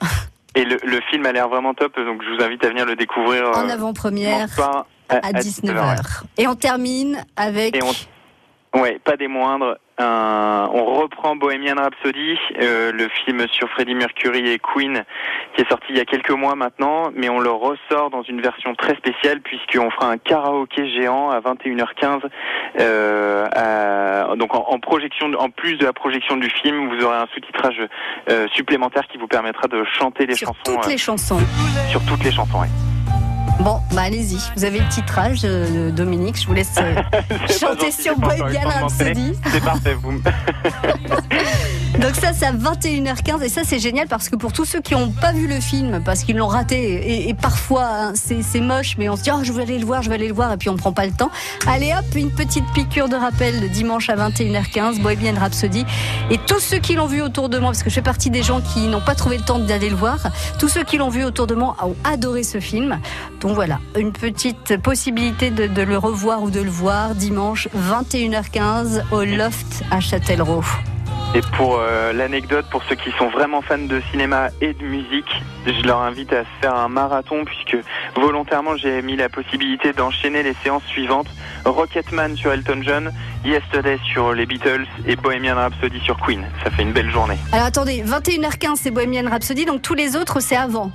et 0.55 0.65
le, 0.65 0.79
le 0.83 1.01
film 1.11 1.27
a 1.27 1.33
l'air 1.33 1.49
vraiment 1.49 1.75
top, 1.75 1.95
donc 1.97 2.23
je 2.23 2.35
vous 2.37 2.43
invite 2.43 2.65
à 2.65 2.69
venir 2.69 2.87
le 2.87 2.97
découvrir. 2.97 3.45
en 3.51 3.69
euh, 3.69 3.73
avant-première 3.73 4.49
à, 4.61 4.87
à 5.11 5.33
19h. 5.33 6.23
Et 6.39 6.47
on 6.49 6.55
termine 6.55 7.25
avec 7.37 7.77
Et 7.77 7.81
on, 7.83 8.81
ouais, 8.81 8.99
pas 9.05 9.17
des 9.17 9.29
moindres. 9.29 9.77
Un- 9.99 10.69
on 10.73 10.85
reprend 10.85 11.37
Bohemian 11.37 11.77
Rhapsody, 11.77 12.37
euh, 12.61 12.91
le 12.93 13.09
film 13.09 13.47
sur 13.53 13.69
Freddie 13.71 13.95
Mercury 13.95 14.51
et 14.51 14.59
Queen, 14.59 15.05
qui 15.55 15.63
est 15.63 15.69
sorti 15.69 15.87
il 15.91 15.97
y 15.97 16.01
a 16.01 16.05
quelques 16.05 16.31
mois 16.31 16.55
maintenant, 16.57 17.11
mais 17.15 17.29
on 17.29 17.39
le 17.39 17.51
ressort 17.51 18.11
dans 18.11 18.23
une 18.23 18.41
version 18.41 18.75
très 18.75 18.95
spéciale 18.97 19.41
puisqu'on 19.41 19.91
fera 19.91 20.11
un 20.11 20.19
karaoké 20.19 20.89
géant 20.91 21.31
à 21.31 21.41
21h15. 21.41 22.23
euh, 22.81 23.47
à- 23.53 24.35
donc 24.37 24.55
en, 24.55 24.65
en 24.69 24.79
projection, 24.81 25.31
en 25.39 25.51
plus 25.51 25.77
de 25.77 25.85
la 25.85 25.93
projection 25.93 26.37
du 26.37 26.51
film, 26.51 26.89
vous 26.93 27.05
aurez 27.05 27.17
un 27.17 27.27
sous-titrage 27.33 27.81
euh, 28.31 28.49
supplémentaire 28.53 29.07
qui 29.07 29.19
vous 29.19 29.29
permettra 29.29 29.69
de 29.69 29.85
chanter 29.85 30.27
les 30.27 30.35
sur 30.35 30.49
chansons 30.49 30.77
toutes 30.77 30.87
euh, 30.87 30.91
les 30.91 30.99
chansons. 30.99 31.39
sur 31.91 32.05
toutes 32.05 32.25
les 32.25 32.33
chansons. 32.33 32.59
ouais. 32.61 32.94
Bon, 33.61 33.81
bah 33.93 34.03
allez-y, 34.03 34.39
vous 34.57 34.65
avez 34.65 34.81
le 34.81 34.89
titrage, 34.89 35.41
euh, 35.45 35.91
Dominique, 35.91 36.41
je 36.41 36.47
vous 36.47 36.55
laisse 36.55 36.75
euh, 36.79 36.95
chanter 37.49 37.91
gentil, 37.91 38.03
sur 38.03 38.19
m'entraîner. 38.19 38.59
Rhapsody. 38.59 39.33
C'est 39.53 39.65
parfait, 39.65 39.95
vous. 39.95 40.21
Donc 42.01 42.17
ça, 42.17 42.33
c'est 42.33 42.47
à 42.47 42.53
21h15 42.53 43.43
et 43.43 43.49
ça, 43.49 43.63
c'est 43.65 43.79
génial 43.79 44.09
parce 44.09 44.29
que 44.29 44.35
pour 44.35 44.53
tous 44.53 44.65
ceux 44.65 44.81
qui 44.81 44.95
n'ont 44.95 45.11
pas 45.11 45.33
vu 45.33 45.47
le 45.47 45.61
film, 45.61 46.03
parce 46.05 46.25
qu'ils 46.25 46.37
l'ont 46.37 46.49
raté 46.49 47.29
et, 47.29 47.35
parfois 47.35 47.85
hein, 47.85 48.13
c'est 48.15 48.61
moche, 48.61 48.97
mais 48.99 49.09
on 49.09 49.17
se 49.17 49.23
dit 49.23 49.31
oh 49.33 49.41
je 49.45 49.53
vais 49.53 49.63
aller 49.63 49.79
le 49.79 49.87
voir, 49.87 50.03
je 50.03 50.09
vais 50.09 50.17
aller 50.17 50.27
le 50.27 50.35
voir 50.35 50.53
et 50.53 50.57
puis 50.57 50.69
on 50.69 50.77
prend 50.77 50.93
pas 50.93 51.07
le 51.07 51.13
temps. 51.13 51.31
Allez 51.67 51.93
hop, 51.93 52.05
une 52.17 52.33
petite 52.33 52.65
piqûre 52.75 53.09
de 53.09 53.15
rappel 53.15 53.61
le 53.61 53.69
dimanche 53.69 54.11
à 54.11 54.17
21h15, 54.17 55.01
Bohemian 55.01 55.39
Rhapsody. 55.39 55.87
Et 56.31 56.39
tous 56.39 56.59
ceux 56.59 56.79
qui 56.79 56.95
l'ont 56.95 57.07
vu 57.07 57.23
autour 57.23 57.49
de 57.49 57.59
moi, 57.59 57.71
parce 57.71 57.83
que 57.83 57.91
je 57.91 57.95
fais 57.95 58.03
partie 58.03 58.31
des 58.31 58.43
gens 58.43 58.61
qui 58.61 58.89
n'ont 58.89 59.01
pas 59.01 59.15
trouvé 59.15 59.39
le 59.39 59.45
temps 59.45 59.61
d'aller 59.61 59.89
le 59.89 59.97
voir, 59.97 60.19
tous 60.59 60.69
ceux 60.69 60.83
qui 60.83 60.99
l'ont 60.99 61.11
vu 61.11 61.25
autour 61.25 61.47
de 61.47 61.55
moi 61.55 61.77
ont 61.83 61.97
adoré 62.03 62.43
ce 62.43 62.59
film. 62.59 62.99
Donc 63.41 63.55
voilà, 63.55 63.79
une 63.97 64.13
petite 64.13 64.79
possibilité 64.79 65.51
de, 65.51 65.69
de 65.69 65.83
le 65.83 65.97
revoir 65.97 66.43
ou 66.43 66.51
de 66.51 66.61
le 66.61 66.71
voir 66.71 67.15
dimanche 67.15 67.69
21h15 67.77 69.05
au 69.13 69.23
Loft 69.23 69.85
à 69.91 70.01
Châtellerault. 70.01 70.65
Et 71.37 71.41
pour 71.57 71.79
euh, 71.81 72.13
l'anecdote, 72.13 72.65
pour 72.71 72.85
ceux 72.85 72.95
qui 72.95 73.11
sont 73.19 73.29
vraiment 73.29 73.61
fans 73.61 73.77
de 73.77 74.01
cinéma 74.13 74.51
et 74.61 74.73
de 74.73 74.85
musique, 74.85 75.43
je 75.67 75.83
leur 75.85 76.01
invite 76.01 76.33
à 76.33 76.43
se 76.43 76.49
faire 76.61 76.77
un 76.77 76.87
marathon 76.87 77.45
puisque 77.45 77.77
volontairement 78.15 78.77
j'ai 78.77 79.03
mis 79.03 79.17
la 79.17 79.29
possibilité 79.29 79.93
d'enchaîner 79.93 80.45
les 80.45 80.55
séances 80.63 80.85
suivantes. 80.85 81.27
Rocketman 81.65 82.37
sur 82.37 82.53
Elton 82.53 82.83
John, 82.83 83.13
Yesterday 83.45 83.99
sur 84.05 84.33
les 84.33 84.47
Beatles 84.47 84.87
et 85.09 85.17
Bohemian 85.17 85.57
Rhapsody 85.57 85.99
sur 86.05 86.17
Queen. 86.21 86.45
Ça 86.63 86.71
fait 86.71 86.83
une 86.83 86.93
belle 86.93 87.11
journée. 87.11 87.39
Alors 87.51 87.67
attendez, 87.67 88.05
21h15 88.05 88.77
c'est 88.77 88.93
Bohemian 88.93 89.29
Rhapsody, 89.29 89.65
donc 89.65 89.83
tous 89.83 89.95
les 89.95 90.15
autres 90.15 90.39
c'est 90.39 90.57
avant. 90.57 90.93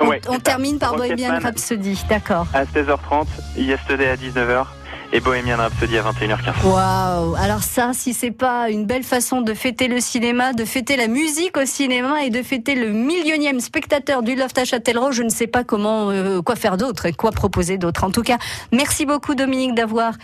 On, 0.00 0.06
Ouais, 0.08 0.20
on 0.28 0.40
termine 0.40 0.78
par 0.78 0.96
Bohemian 0.96 1.38
Rhapsody, 1.42 2.02
d'accord. 2.08 2.46
À 2.54 2.64
16h30, 2.64 3.26
Yesterday 3.58 4.08
à 4.08 4.16
19h 4.16 4.64
et 5.14 5.20
Bohemian 5.20 5.58
Rhapsody 5.58 5.96
à 5.96 6.02
21h15. 6.02 6.66
Waouh 6.66 7.36
Alors 7.36 7.62
ça, 7.62 7.92
si 7.94 8.12
c'est 8.12 8.32
pas 8.32 8.68
une 8.68 8.84
belle 8.84 9.04
façon 9.04 9.42
de 9.42 9.54
fêter 9.54 9.86
le 9.86 10.00
cinéma, 10.00 10.52
de 10.52 10.64
fêter 10.64 10.96
la 10.96 11.06
musique 11.06 11.56
au 11.56 11.64
cinéma 11.64 12.24
et 12.24 12.30
de 12.30 12.42
fêter 12.42 12.74
le 12.74 12.90
millionième 12.90 13.60
spectateur 13.60 14.24
du 14.24 14.34
Loft 14.34 14.58
à 14.58 14.64
Châtellerault, 14.64 15.12
je 15.12 15.22
ne 15.22 15.28
sais 15.28 15.46
pas 15.46 15.62
comment, 15.62 16.10
euh, 16.10 16.42
quoi 16.42 16.56
faire 16.56 16.76
d'autre 16.76 17.06
et 17.06 17.12
quoi 17.12 17.30
proposer 17.30 17.78
d'autre. 17.78 18.02
En 18.02 18.10
tout 18.10 18.22
cas, 18.22 18.38
merci 18.72 19.06
beaucoup 19.06 19.36
Dominique 19.36 19.76
d'avoir 19.76 20.14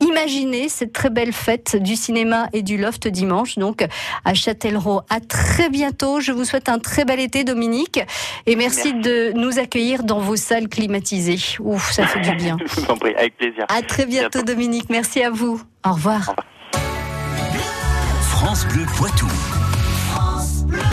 imaginé 0.00 0.68
cette 0.68 0.92
très 0.92 1.10
belle 1.10 1.32
fête 1.32 1.76
du 1.76 1.96
cinéma 1.96 2.48
et 2.52 2.62
du 2.62 2.76
Loft 2.76 3.08
dimanche, 3.08 3.58
donc 3.58 3.86
à 4.24 4.34
Châtellerault. 4.34 5.02
À 5.10 5.20
très 5.20 5.68
bientôt. 5.68 6.20
Je 6.20 6.32
vous 6.32 6.44
souhaite 6.44 6.68
un 6.68 6.78
très 6.78 7.04
bel 7.04 7.20
été, 7.20 7.44
Dominique, 7.44 8.00
et 8.46 8.56
merci, 8.56 8.94
de 8.94 9.32
nous 9.34 9.58
accueillir 9.58 10.02
dans 10.02 10.18
vos 10.18 10.36
salles 10.36 10.68
climatisées. 10.68 11.38
Ouf, 11.60 11.92
ça 11.92 12.06
fait 12.06 12.20
du 12.20 12.34
bien. 12.36 12.56
Je 12.66 12.80
vous 12.80 12.90
en 12.90 12.96
prie, 12.96 13.14
avec 13.14 13.36
plaisir. 13.36 13.64
À 13.68 13.82
très 13.82 14.06
bientôt, 14.06 14.42
Dominique. 14.42 14.86
Merci 14.90 15.22
à 15.22 15.30
vous. 15.30 15.60
Au 15.86 15.92
revoir. 15.92 16.34
France 18.20 18.66
Bleu 18.66 18.84
Poitou. 18.96 19.28